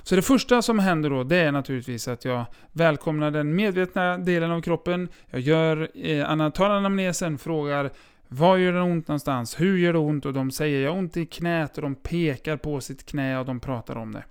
Så 0.05 0.17
det 0.17 0.23
första 0.23 0.63
som 0.63 0.79
händer 0.79 1.11
då, 1.11 1.25
det 1.25 1.37
är 1.37 1.53
naturligtvis 1.53 2.09
att 2.09 2.25
jag 2.25 2.45
välkomnar 2.73 3.31
den 3.31 3.55
medvetna 3.55 4.19
delen 4.19 4.51
av 4.51 4.63
kroppen, 4.63 5.09
jag 5.31 5.41
gör, 5.41 5.89
eh, 5.95 6.51
tar 6.51 6.71
anamnesen, 6.71 7.39
frågar 7.39 7.91
var 8.29 8.57
gör 8.57 8.73
det 8.73 8.81
ont 8.81 9.09
någonstans? 9.09 9.61
Hur 9.61 9.79
gör 9.79 9.93
det 9.93 9.99
ont? 9.99 10.27
Och 10.27 10.33
de 10.33 10.51
säger 10.51 10.81
jag 10.81 10.91
har 10.91 10.99
ont 10.99 11.17
i 11.17 11.27
knät 11.27 11.77
och 11.77 11.83
de 11.83 11.95
pekar 11.95 12.57
på 12.57 12.81
sitt 12.81 13.07
knä 13.07 13.39
och 13.39 13.47
de 13.47 13.61
pratar 13.61 13.97
om 13.97 14.13
det. 14.13 14.25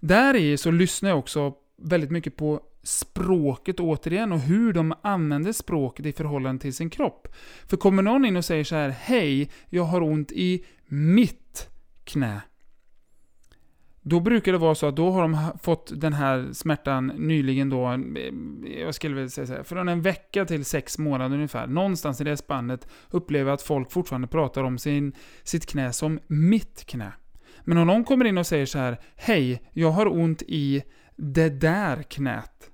Där 0.00 0.36
i 0.36 0.56
så 0.56 0.70
lyssnar 0.70 1.10
jag 1.10 1.18
också 1.18 1.54
väldigt 1.82 2.10
mycket 2.10 2.36
på 2.36 2.60
språket 2.82 3.80
återigen 3.80 4.32
och 4.32 4.40
hur 4.40 4.72
de 4.72 4.94
använder 5.02 5.52
språket 5.52 6.06
i 6.06 6.12
förhållande 6.12 6.62
till 6.62 6.74
sin 6.74 6.90
kropp. 6.90 7.28
För 7.66 7.76
kommer 7.76 8.02
någon 8.02 8.24
in 8.24 8.36
och 8.36 8.44
säger 8.44 8.64
så 8.64 8.74
här 8.74 8.88
Hej, 8.88 9.50
jag 9.68 9.84
har 9.84 10.02
ont 10.02 10.32
i 10.32 10.64
mitt 10.88 11.70
knä. 12.04 12.40
Då 14.04 14.20
brukar 14.20 14.52
det 14.52 14.58
vara 14.58 14.74
så 14.74 14.86
att 14.86 14.96
då 14.96 15.10
har 15.10 15.22
de 15.22 15.38
fått 15.62 16.00
den 16.00 16.12
här 16.12 16.48
smärtan 16.52 17.06
nyligen 17.06 17.70
då, 17.70 17.92
eh, 17.92 18.32
jag 18.80 18.94
skulle 18.94 19.14
vilja 19.14 19.28
säga 19.28 19.46
så 19.46 19.52
här, 19.52 19.62
från 19.62 19.88
en 19.88 20.02
vecka 20.02 20.44
till 20.44 20.64
sex 20.64 20.98
månader 20.98 21.34
ungefär. 21.36 21.66
Någonstans 21.66 22.20
i 22.20 22.24
det 22.24 22.36
spannet 22.36 22.88
upplever 23.10 23.50
jag 23.50 23.54
att 23.54 23.62
folk 23.62 23.92
fortfarande 23.92 24.28
pratar 24.28 24.64
om 24.64 24.78
sin, 24.78 25.12
sitt 25.42 25.66
knä 25.66 25.92
som 25.92 26.20
mitt 26.26 26.84
knä. 26.86 27.12
Men 27.64 27.78
om 27.78 27.86
någon 27.86 28.04
kommer 28.04 28.24
in 28.24 28.38
och 28.38 28.46
säger 28.46 28.66
så 28.66 28.78
här 28.78 29.00
Hej, 29.16 29.62
jag 29.72 29.90
har 29.90 30.06
ont 30.06 30.42
i 30.42 30.82
det 31.22 31.48
där 31.48 32.02
knät. 32.02 32.70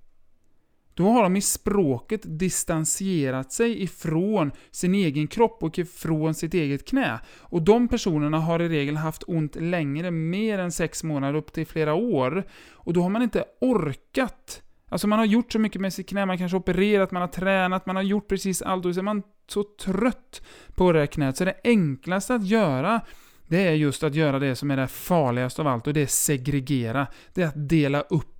Då 0.94 1.10
har 1.10 1.22
de 1.22 1.36
i 1.36 1.40
språket 1.40 2.20
distanserat 2.24 3.52
sig 3.52 3.82
ifrån 3.82 4.52
sin 4.70 4.94
egen 4.94 5.26
kropp 5.26 5.62
och 5.62 5.78
ifrån 5.78 6.34
sitt 6.34 6.54
eget 6.54 6.88
knä. 6.88 7.20
Och 7.38 7.62
de 7.62 7.88
personerna 7.88 8.38
har 8.38 8.62
i 8.62 8.68
regel 8.68 8.96
haft 8.96 9.22
ont 9.26 9.56
längre, 9.56 10.10
mer 10.10 10.58
än 10.58 10.72
sex 10.72 11.04
månader, 11.04 11.34
upp 11.34 11.52
till 11.52 11.66
flera 11.66 11.94
år. 11.94 12.44
Och 12.70 12.92
då 12.92 13.02
har 13.02 13.08
man 13.08 13.22
inte 13.22 13.44
orkat. 13.60 14.62
Alltså 14.88 15.06
man 15.06 15.18
har 15.18 15.26
gjort 15.26 15.52
så 15.52 15.58
mycket 15.58 15.80
med 15.80 15.92
sitt 15.92 16.08
knä, 16.08 16.26
man 16.26 16.38
kanske 16.38 16.54
har 16.54 16.60
opererat, 16.60 17.10
man 17.10 17.22
har 17.22 17.28
tränat, 17.28 17.86
man 17.86 17.96
har 17.96 18.02
gjort 18.02 18.28
precis 18.28 18.62
allt 18.62 18.86
och 18.86 18.94
så 18.94 19.00
är 19.00 19.04
man 19.04 19.22
så 19.48 19.64
trött 19.84 20.42
på 20.74 20.92
det 20.92 20.98
här 20.98 21.06
knät. 21.06 21.36
Så 21.36 21.44
det 21.44 21.60
enklaste 21.64 22.34
att 22.34 22.46
göra 22.46 23.00
det 23.48 23.68
är 23.68 23.72
just 23.72 24.02
att 24.02 24.14
göra 24.14 24.38
det 24.38 24.56
som 24.56 24.70
är 24.70 24.76
det 24.76 24.86
farligaste 24.86 25.62
av 25.62 25.68
allt 25.68 25.86
och 25.86 25.92
det 25.92 26.02
är 26.02 26.06
segregera. 26.06 27.06
Det 27.34 27.42
är 27.42 27.46
att 27.46 27.68
dela 27.68 28.00
upp. 28.00 28.37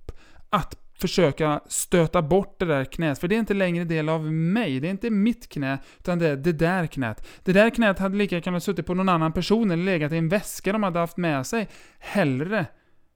Att 0.49 0.77
försöka 0.99 1.61
stöta 1.67 2.21
bort 2.21 2.59
det 2.59 2.65
där 2.65 2.85
knät, 2.85 3.19
för 3.19 3.27
det 3.27 3.35
är 3.35 3.39
inte 3.39 3.53
längre 3.53 3.83
del 3.83 4.09
av 4.09 4.31
mig. 4.33 4.79
Det 4.79 4.87
är 4.87 4.91
inte 4.91 5.09
mitt 5.09 5.49
knä, 5.49 5.79
utan 5.99 6.19
det 6.19 6.27
är 6.27 6.35
det 6.35 6.51
där 6.51 6.87
knät. 6.87 7.27
Det 7.43 7.53
där 7.53 7.69
knät 7.69 7.99
hade 7.99 8.17
lika 8.17 8.35
gärna 8.35 8.59
suttit 8.59 8.85
på 8.85 8.93
någon 8.93 9.09
annan 9.09 9.33
person 9.33 9.71
eller 9.71 9.83
legat 9.83 10.11
i 10.11 10.17
en 10.17 10.29
väska 10.29 10.71
de 10.71 10.83
hade 10.83 10.99
haft 10.99 11.17
med 11.17 11.47
sig. 11.47 11.67
Hellre 11.99 12.65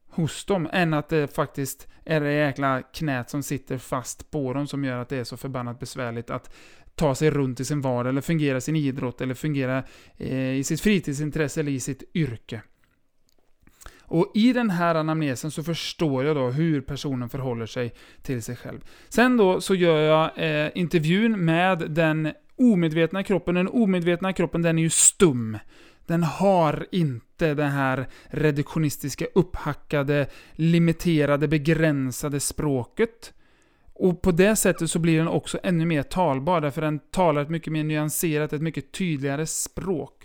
hos 0.09 0.45
dem, 0.45 0.69
än 0.73 0.93
att 0.93 1.09
det 1.09 1.35
faktiskt 1.35 1.87
är 2.05 2.21
det 2.21 2.33
jäkla 2.33 2.81
knät 2.81 3.29
som 3.29 3.43
sitter 3.43 3.77
fast 3.77 4.31
på 4.31 4.53
dem 4.53 4.67
som 4.67 4.83
gör 4.85 4.97
att 4.97 5.09
det 5.09 5.17
är 5.17 5.23
så 5.23 5.37
förbannat 5.37 5.79
besvärligt 5.79 6.29
att 6.29 6.53
ta 6.95 7.15
sig 7.15 7.31
runt 7.31 7.59
i 7.59 7.65
sin 7.65 7.81
vardag, 7.81 8.09
eller 8.09 8.21
fungera 8.21 8.57
i 8.57 8.61
sin 8.61 8.75
idrott, 8.75 9.21
eller 9.21 9.33
fungera 9.33 9.83
eh, 10.17 10.53
i 10.53 10.63
sitt 10.63 10.81
fritidsintresse 10.81 11.59
eller 11.59 11.71
i 11.71 11.79
sitt 11.79 12.03
yrke. 12.13 12.61
Och 14.13 14.31
i 14.33 14.53
den 14.53 14.69
här 14.69 14.95
anamnesen 14.95 15.51
så 15.51 15.63
förstår 15.63 16.25
jag 16.25 16.35
då 16.35 16.49
hur 16.49 16.81
personen 16.81 17.29
förhåller 17.29 17.65
sig 17.65 17.93
till 18.21 18.43
sig 18.43 18.55
själv. 18.55 18.79
Sen 19.09 19.37
då 19.37 19.61
så 19.61 19.75
gör 19.75 19.99
jag 19.99 20.31
eh, 20.35 20.71
intervjun 20.75 21.45
med 21.45 21.91
den 21.91 22.31
omedvetna 22.57 23.23
kroppen. 23.23 23.55
Den 23.55 23.67
omedvetna 23.67 24.33
kroppen 24.33 24.61
den 24.61 24.77
är 24.77 24.83
ju 24.83 24.89
stum. 24.89 25.57
Den 26.05 26.23
har 26.23 26.87
inte 26.91 27.53
det 27.53 27.65
här 27.65 28.07
reduktionistiska, 28.25 29.25
upphackade, 29.35 30.27
limiterade, 30.51 31.47
begränsade 31.47 32.39
språket. 32.39 33.33
Och 33.93 34.21
på 34.21 34.31
det 34.31 34.55
sättet 34.55 34.89
så 34.89 34.99
blir 34.99 35.17
den 35.17 35.27
också 35.27 35.59
ännu 35.63 35.85
mer 35.85 36.03
talbar, 36.03 36.61
därför 36.61 36.81
den 36.81 36.99
talar 36.99 37.41
ett 37.41 37.49
mycket 37.49 37.73
mer 37.73 37.83
nyanserat, 37.83 38.53
ett 38.53 38.61
mycket 38.61 38.91
tydligare 38.91 39.45
språk. 39.45 40.22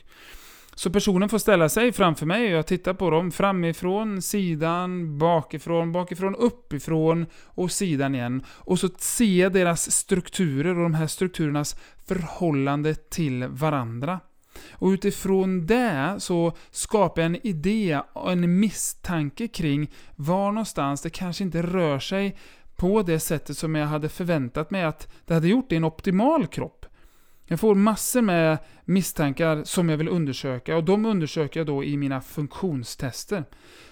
Så 0.79 0.91
personen 0.91 1.29
får 1.29 1.39
ställa 1.39 1.69
sig 1.69 1.93
framför 1.93 2.27
mig 2.27 2.45
och 2.45 2.59
jag 2.59 2.67
tittar 2.67 2.95
på 2.95 3.11
dem 3.11 3.31
framifrån, 3.31 4.23
sidan, 4.23 5.19
bakifrån, 5.19 5.93
bakifrån, 5.93 6.35
uppifrån 6.35 7.27
och 7.45 7.71
sidan 7.71 8.15
igen. 8.15 8.43
Och 8.49 8.79
så 8.79 8.89
ser 8.99 9.25
jag 9.25 9.53
deras 9.53 9.91
strukturer 9.91 10.77
och 10.77 10.83
de 10.83 10.95
här 10.95 11.07
strukturernas 11.07 11.77
förhållande 12.07 12.95
till 12.95 13.47
varandra. 13.47 14.21
Och 14.71 14.89
utifrån 14.89 15.67
det 15.67 16.15
så 16.19 16.53
skapar 16.71 17.23
jag 17.23 17.27
en 17.27 17.47
idé 17.47 18.01
och 18.13 18.33
en 18.33 18.61
misstanke 18.61 19.49
kring 19.49 19.91
var 20.17 20.53
någonstans 20.53 21.03
det 21.03 21.11
kanske 21.11 21.45
inte 21.45 21.63
rör 21.63 21.99
sig 21.99 22.39
på 22.77 23.03
det 23.03 23.21
sättet 23.21 23.59
som 23.59 23.75
jag 23.75 23.87
hade 23.87 24.09
förväntat 24.09 24.71
mig 24.71 24.83
att 24.83 25.09
det 25.27 25.35
hade 25.35 25.49
gjort 25.49 25.73
i 25.73 25.77
en 25.77 25.85
optimal 25.85 26.47
kropp. 26.47 26.78
Jag 27.51 27.61
får 27.61 27.75
massor 27.75 28.23
med 28.23 28.59
misstankar 28.85 29.65
som 29.65 29.89
jag 29.89 29.97
vill 29.97 30.09
undersöka 30.09 30.77
och 30.77 30.85
de 30.85 31.07
undersöker 31.07 31.61
jag 31.61 31.67
då 31.67 31.85
i 31.85 31.97
mina 31.97 32.21
funktionstester. 32.21 33.45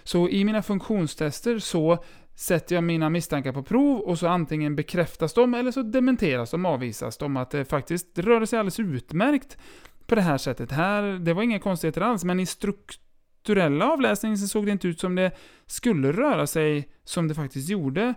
Så 0.03 0.29
i 0.29 0.45
mina 0.45 0.63
funktionstester 0.63 1.59
så 1.59 2.05
sätter 2.35 2.75
jag 2.75 2.85
mina 2.85 3.11
misstankar 3.11 3.53
på 3.53 3.63
prov 3.63 4.01
och 4.01 4.19
så 4.19 4.27
antingen 4.27 4.77
bekräftas 4.77 5.35
de 5.35 5.55
eller 5.55 5.73
så 5.73 5.83
dementeras 5.83 6.51
de, 6.51 6.67
avvisas 6.67 7.17
de 7.17 7.37
att 7.37 7.55
eh, 7.55 7.59
det 7.59 7.65
faktiskt 7.65 8.19
rör 8.19 8.45
sig 8.45 8.59
alldeles 8.59 8.81
utmärkt 8.81 9.59
på 10.07 10.15
det 10.15 10.21
här 10.21 10.39
sättet. 10.39 10.73
Här, 10.73 11.03
det 11.03 11.33
var 11.33 11.43
inga 11.43 11.59
konstigheter 11.59 12.01
alls, 12.01 12.25
men 12.25 12.41
i 12.41 12.47
strukturella 12.47 13.93
avläsningen 13.93 14.39
så 14.39 14.49
såg 14.49 14.67
det 14.67 14.73
inte 14.73 14.89
ut 14.89 15.01
som 15.01 15.15
det 15.15 15.33
skulle 15.67 16.13
röra 16.13 16.47
sig 16.47 16.89
som 17.05 17.29
det 17.29 17.35
faktiskt 17.35 17.69
gjorde. 17.69 18.15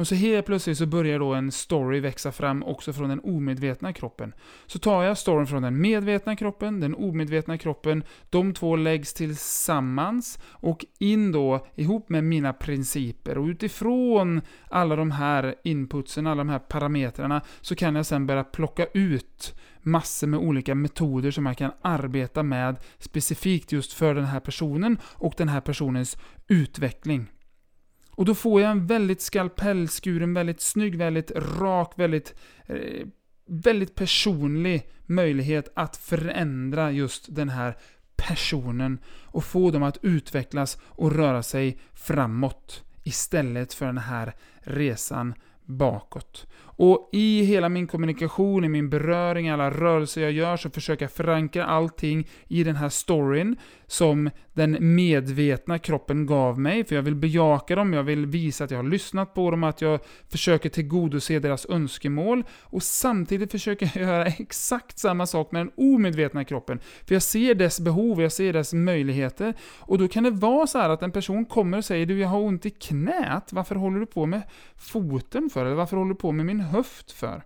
Och 0.00 0.08
så 0.08 0.14
helt 0.14 0.46
plötsligt 0.46 0.78
så 0.78 0.86
börjar 0.86 1.18
då 1.18 1.34
en 1.34 1.52
story 1.52 2.00
växa 2.00 2.32
fram 2.32 2.62
också 2.62 2.92
från 2.92 3.08
den 3.08 3.20
omedvetna 3.20 3.92
kroppen. 3.92 4.34
Så 4.66 4.78
tar 4.78 5.02
jag 5.02 5.18
storyn 5.18 5.46
från 5.46 5.62
den 5.62 5.80
medvetna 5.80 6.36
kroppen, 6.36 6.80
den 6.80 6.94
omedvetna 6.94 7.58
kroppen, 7.58 8.04
de 8.30 8.54
två 8.54 8.76
läggs 8.76 9.14
tillsammans 9.14 10.38
och 10.46 10.84
in 10.98 11.32
då 11.32 11.66
ihop 11.74 12.08
med 12.08 12.24
mina 12.24 12.52
principer. 12.52 13.38
Och 13.38 13.46
utifrån 13.46 14.40
alla 14.68 14.96
de 14.96 15.10
här 15.10 15.54
inputsen, 15.64 16.26
alla 16.26 16.40
de 16.40 16.48
här 16.48 16.58
parametrarna, 16.58 17.40
så 17.60 17.74
kan 17.74 17.94
jag 17.94 18.06
sen 18.06 18.26
börja 18.26 18.44
plocka 18.44 18.86
ut 18.94 19.60
massor 19.82 20.26
med 20.26 20.40
olika 20.40 20.74
metoder 20.74 21.30
som 21.30 21.46
jag 21.46 21.58
kan 21.58 21.72
arbeta 21.82 22.42
med 22.42 22.76
specifikt 22.98 23.72
just 23.72 23.92
för 23.92 24.14
den 24.14 24.24
här 24.24 24.40
personen 24.40 24.98
och 25.04 25.34
den 25.36 25.48
här 25.48 25.60
personens 25.60 26.16
utveckling. 26.48 27.26
Och 28.10 28.24
då 28.24 28.34
får 28.34 28.60
jag 28.60 28.70
en 28.70 28.86
väldigt 28.86 29.20
skalpellskuren, 29.20 30.34
väldigt 30.34 30.60
snygg, 30.60 30.96
väldigt 30.96 31.30
rak, 31.60 31.92
väldigt, 31.96 32.34
eh, 32.66 33.06
väldigt 33.46 33.94
personlig 33.94 34.88
möjlighet 35.06 35.72
att 35.74 35.96
förändra 35.96 36.90
just 36.90 37.34
den 37.34 37.48
här 37.48 37.76
personen 38.16 38.98
och 39.24 39.44
få 39.44 39.70
dem 39.70 39.82
att 39.82 39.98
utvecklas 40.02 40.78
och 40.82 41.12
röra 41.12 41.42
sig 41.42 41.78
framåt 41.92 42.84
istället 43.02 43.74
för 43.74 43.86
den 43.86 43.98
här 43.98 44.34
resan 44.60 45.34
bakåt. 45.64 46.46
Och 46.82 47.08
i 47.12 47.42
hela 47.42 47.68
min 47.68 47.86
kommunikation, 47.86 48.64
i 48.64 48.68
min 48.68 48.90
beröring, 48.90 49.48
alla 49.48 49.70
rörelser 49.70 50.22
jag 50.22 50.32
gör, 50.32 50.56
så 50.56 50.70
försöker 50.70 51.04
jag 51.04 51.12
förankra 51.12 51.64
allting 51.64 52.28
i 52.48 52.64
den 52.64 52.76
här 52.76 52.88
storyn 52.88 53.56
som 53.86 54.30
den 54.52 54.94
medvetna 54.94 55.78
kroppen 55.78 56.26
gav 56.26 56.60
mig, 56.60 56.84
för 56.84 56.94
jag 56.94 57.02
vill 57.02 57.14
bejaka 57.14 57.76
dem, 57.76 57.92
jag 57.92 58.02
vill 58.02 58.26
visa 58.26 58.64
att 58.64 58.70
jag 58.70 58.78
har 58.78 58.90
lyssnat 58.90 59.34
på 59.34 59.50
dem, 59.50 59.64
att 59.64 59.80
jag 59.80 60.00
försöker 60.28 60.68
tillgodose 60.68 61.38
deras 61.38 61.66
önskemål, 61.66 62.44
och 62.60 62.82
samtidigt 62.82 63.50
försöker 63.50 63.90
jag 63.94 64.04
göra 64.04 64.26
exakt 64.38 64.98
samma 64.98 65.26
sak 65.26 65.52
med 65.52 65.60
den 65.60 65.72
omedvetna 65.76 66.44
kroppen. 66.44 66.80
För 67.06 67.14
jag 67.14 67.22
ser 67.22 67.54
dess 67.54 67.80
behov, 67.80 68.22
jag 68.22 68.32
ser 68.32 68.52
dess 68.52 68.72
möjligheter, 68.72 69.54
och 69.78 69.98
då 69.98 70.08
kan 70.08 70.24
det 70.24 70.30
vara 70.30 70.66
så 70.66 70.78
att 70.78 71.02
en 71.02 71.12
person 71.12 71.44
kommer 71.44 71.78
och 71.78 71.84
säger 71.84 72.06
du, 72.06 72.18
jag 72.18 72.28
har 72.28 72.40
ont 72.40 72.66
i 72.66 72.70
knät, 72.70 73.52
varför 73.52 73.74
håller 73.74 74.00
du 74.00 74.06
på 74.06 74.26
med 74.26 74.42
foten 74.76 75.50
för? 75.50 75.64
Eller 75.64 75.76
varför 75.76 75.96
håller 75.96 76.10
du 76.10 76.20
på 76.20 76.32
med 76.32 76.46
min 76.46 76.60
höft 76.70 77.12
för? 77.12 77.42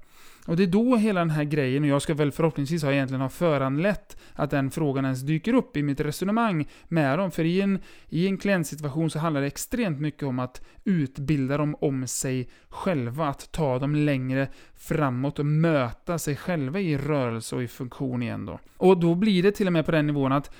Och 0.47 0.57
det 0.57 0.63
är 0.63 0.67
då 0.67 0.97
hela 0.97 1.21
den 1.21 1.31
här 1.31 1.45
grejen, 1.45 1.83
och 1.83 1.89
jag 1.89 2.03
ska 2.03 2.15
väl 2.15 2.33
förhoppningsvis 2.33 2.83
ha 2.83 2.93
egentligen 2.93 3.21
ha 3.21 3.29
föranlett 3.29 4.17
att 4.33 4.51
den 4.51 4.71
frågan 4.71 5.05
ens 5.05 5.21
dyker 5.21 5.55
upp 5.55 5.77
i 5.77 5.83
mitt 5.83 6.01
resonemang 6.01 6.69
med 6.89 7.19
dem. 7.19 7.31
För 7.31 7.45
i 7.45 7.61
en, 7.61 7.79
i 8.09 8.27
en 8.27 8.39
klientsituation 8.39 9.11
så 9.11 9.19
handlar 9.19 9.41
det 9.41 9.47
extremt 9.47 10.01
mycket 10.01 10.23
om 10.23 10.39
att 10.39 10.65
utbilda 10.85 11.57
dem 11.57 11.77
om 11.81 12.07
sig 12.07 12.49
själva, 12.69 13.27
att 13.29 13.53
ta 13.53 13.79
dem 13.79 13.95
längre 13.95 14.49
framåt 14.75 15.39
och 15.39 15.47
möta 15.47 16.19
sig 16.19 16.37
själva 16.37 16.81
i 16.81 16.99
rörelse 16.99 17.57
och 17.57 17.63
i 17.63 17.69
funktion 17.69 18.23
igen 18.23 18.47
då. 18.47 18.59
Och 18.77 19.01
då 19.01 19.15
blir 19.15 19.43
det 19.43 19.53
till 19.53 19.67
och 19.67 19.73
med 19.73 19.87
på 19.87 19.93
den 19.93 20.07
nivån 20.07 20.33
att 20.33 20.55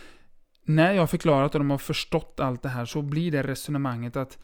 när 0.65 0.93
jag 0.93 1.03
har 1.03 1.07
förklarat 1.07 1.55
och 1.55 1.61
de 1.61 1.71
har 1.71 1.79
förstått 1.79 2.41
allt 2.41 2.63
det 2.63 2.69
här 2.69 2.85
så 2.85 3.03
blir 3.03 3.33
det 3.33 3.43
resonemanget 3.43 4.17
att 4.17 4.39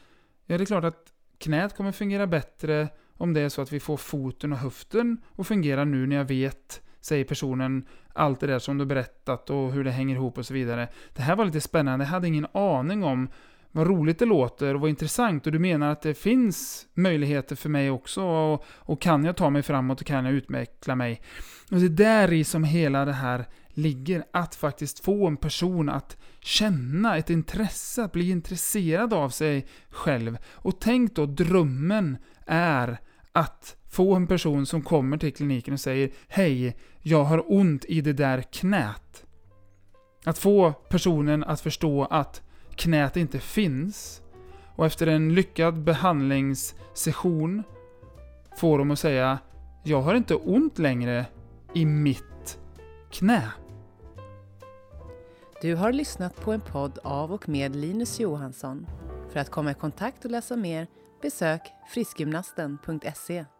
ja, 0.46 0.58
det 0.58 0.64
är 0.64 0.66
klart 0.66 0.84
att 0.84 1.12
knät 1.38 1.76
kommer 1.76 1.92
fungera 1.92 2.26
bättre 2.26 2.88
om 3.20 3.32
det 3.32 3.40
är 3.40 3.48
så 3.48 3.62
att 3.62 3.72
vi 3.72 3.80
får 3.80 3.96
foten 3.96 4.52
och 4.52 4.58
höften 4.58 5.18
att 5.36 5.46
fungera 5.46 5.84
nu 5.84 6.06
när 6.06 6.16
jag 6.16 6.24
vet, 6.24 6.82
säger 7.00 7.24
personen, 7.24 7.86
allt 8.12 8.40
det 8.40 8.46
där 8.46 8.58
som 8.58 8.78
du 8.78 8.86
berättat 8.86 9.50
och 9.50 9.72
hur 9.72 9.84
det 9.84 9.90
hänger 9.90 10.14
ihop 10.14 10.38
och 10.38 10.46
så 10.46 10.54
vidare. 10.54 10.88
Det 11.14 11.22
här 11.22 11.36
var 11.36 11.44
lite 11.44 11.60
spännande, 11.60 12.04
jag 12.04 12.10
hade 12.10 12.28
ingen 12.28 12.46
aning 12.52 13.04
om 13.04 13.28
vad 13.72 13.86
roligt 13.86 14.18
det 14.18 14.24
låter 14.24 14.74
och 14.74 14.80
vad 14.80 14.90
intressant 14.90 15.46
och 15.46 15.52
du 15.52 15.58
menar 15.58 15.92
att 15.92 16.02
det 16.02 16.14
finns 16.14 16.86
möjligheter 16.94 17.56
för 17.56 17.68
mig 17.68 17.90
också 17.90 18.22
och, 18.22 18.64
och 18.68 19.00
kan 19.00 19.24
jag 19.24 19.36
ta 19.36 19.50
mig 19.50 19.62
framåt 19.62 20.00
och 20.00 20.06
kan 20.06 20.24
jag 20.24 20.34
utveckla 20.34 20.96
mig. 20.96 21.22
Och 21.70 21.78
det 21.78 21.86
är 21.86 21.88
där 21.88 22.32
i 22.32 22.44
som 22.44 22.64
hela 22.64 23.04
det 23.04 23.12
här 23.12 23.44
ligger, 23.68 24.24
att 24.32 24.54
faktiskt 24.54 25.04
få 25.04 25.26
en 25.26 25.36
person 25.36 25.88
att 25.88 26.16
känna 26.40 27.16
ett 27.16 27.30
intresse, 27.30 28.04
att 28.04 28.12
bli 28.12 28.30
intresserad 28.30 29.14
av 29.14 29.28
sig 29.28 29.66
själv. 29.90 30.38
Och 30.52 30.80
tänk 30.80 31.14
då, 31.14 31.26
drömmen 31.26 32.16
är 32.46 33.00
att 33.32 33.76
få 33.88 34.14
en 34.14 34.26
person 34.26 34.66
som 34.66 34.82
kommer 34.82 35.18
till 35.18 35.34
kliniken 35.34 35.74
och 35.74 35.80
säger 35.80 36.10
Hej, 36.28 36.76
jag 37.02 37.24
har 37.24 37.52
ont 37.52 37.84
i 37.84 38.00
det 38.00 38.12
där 38.12 38.42
knät. 38.42 39.24
Att 40.24 40.38
få 40.38 40.72
personen 40.72 41.44
att 41.44 41.60
förstå 41.60 42.04
att 42.04 42.42
knät 42.74 43.16
inte 43.16 43.38
finns. 43.38 44.22
Och 44.76 44.86
efter 44.86 45.06
en 45.06 45.34
lyckad 45.34 45.82
behandlingssession 45.82 47.62
får 48.56 48.78
de 48.78 48.90
att 48.90 48.98
säga 48.98 49.38
Jag 49.84 50.02
har 50.02 50.14
inte 50.14 50.34
ont 50.34 50.78
längre 50.78 51.26
i 51.74 51.84
mitt 51.84 52.58
knä. 53.10 53.52
Du 55.62 55.74
har 55.74 55.92
lyssnat 55.92 56.36
på 56.36 56.52
en 56.52 56.60
podd 56.60 56.98
av 57.04 57.32
och 57.32 57.48
med 57.48 57.76
Linus 57.76 58.20
Johansson. 58.20 58.86
För 59.32 59.40
att 59.40 59.50
komma 59.50 59.70
i 59.70 59.74
kontakt 59.74 60.24
och 60.24 60.30
läsa 60.30 60.56
mer 60.56 60.86
besök 61.20 61.60
friskgymnasten.se 61.84 63.59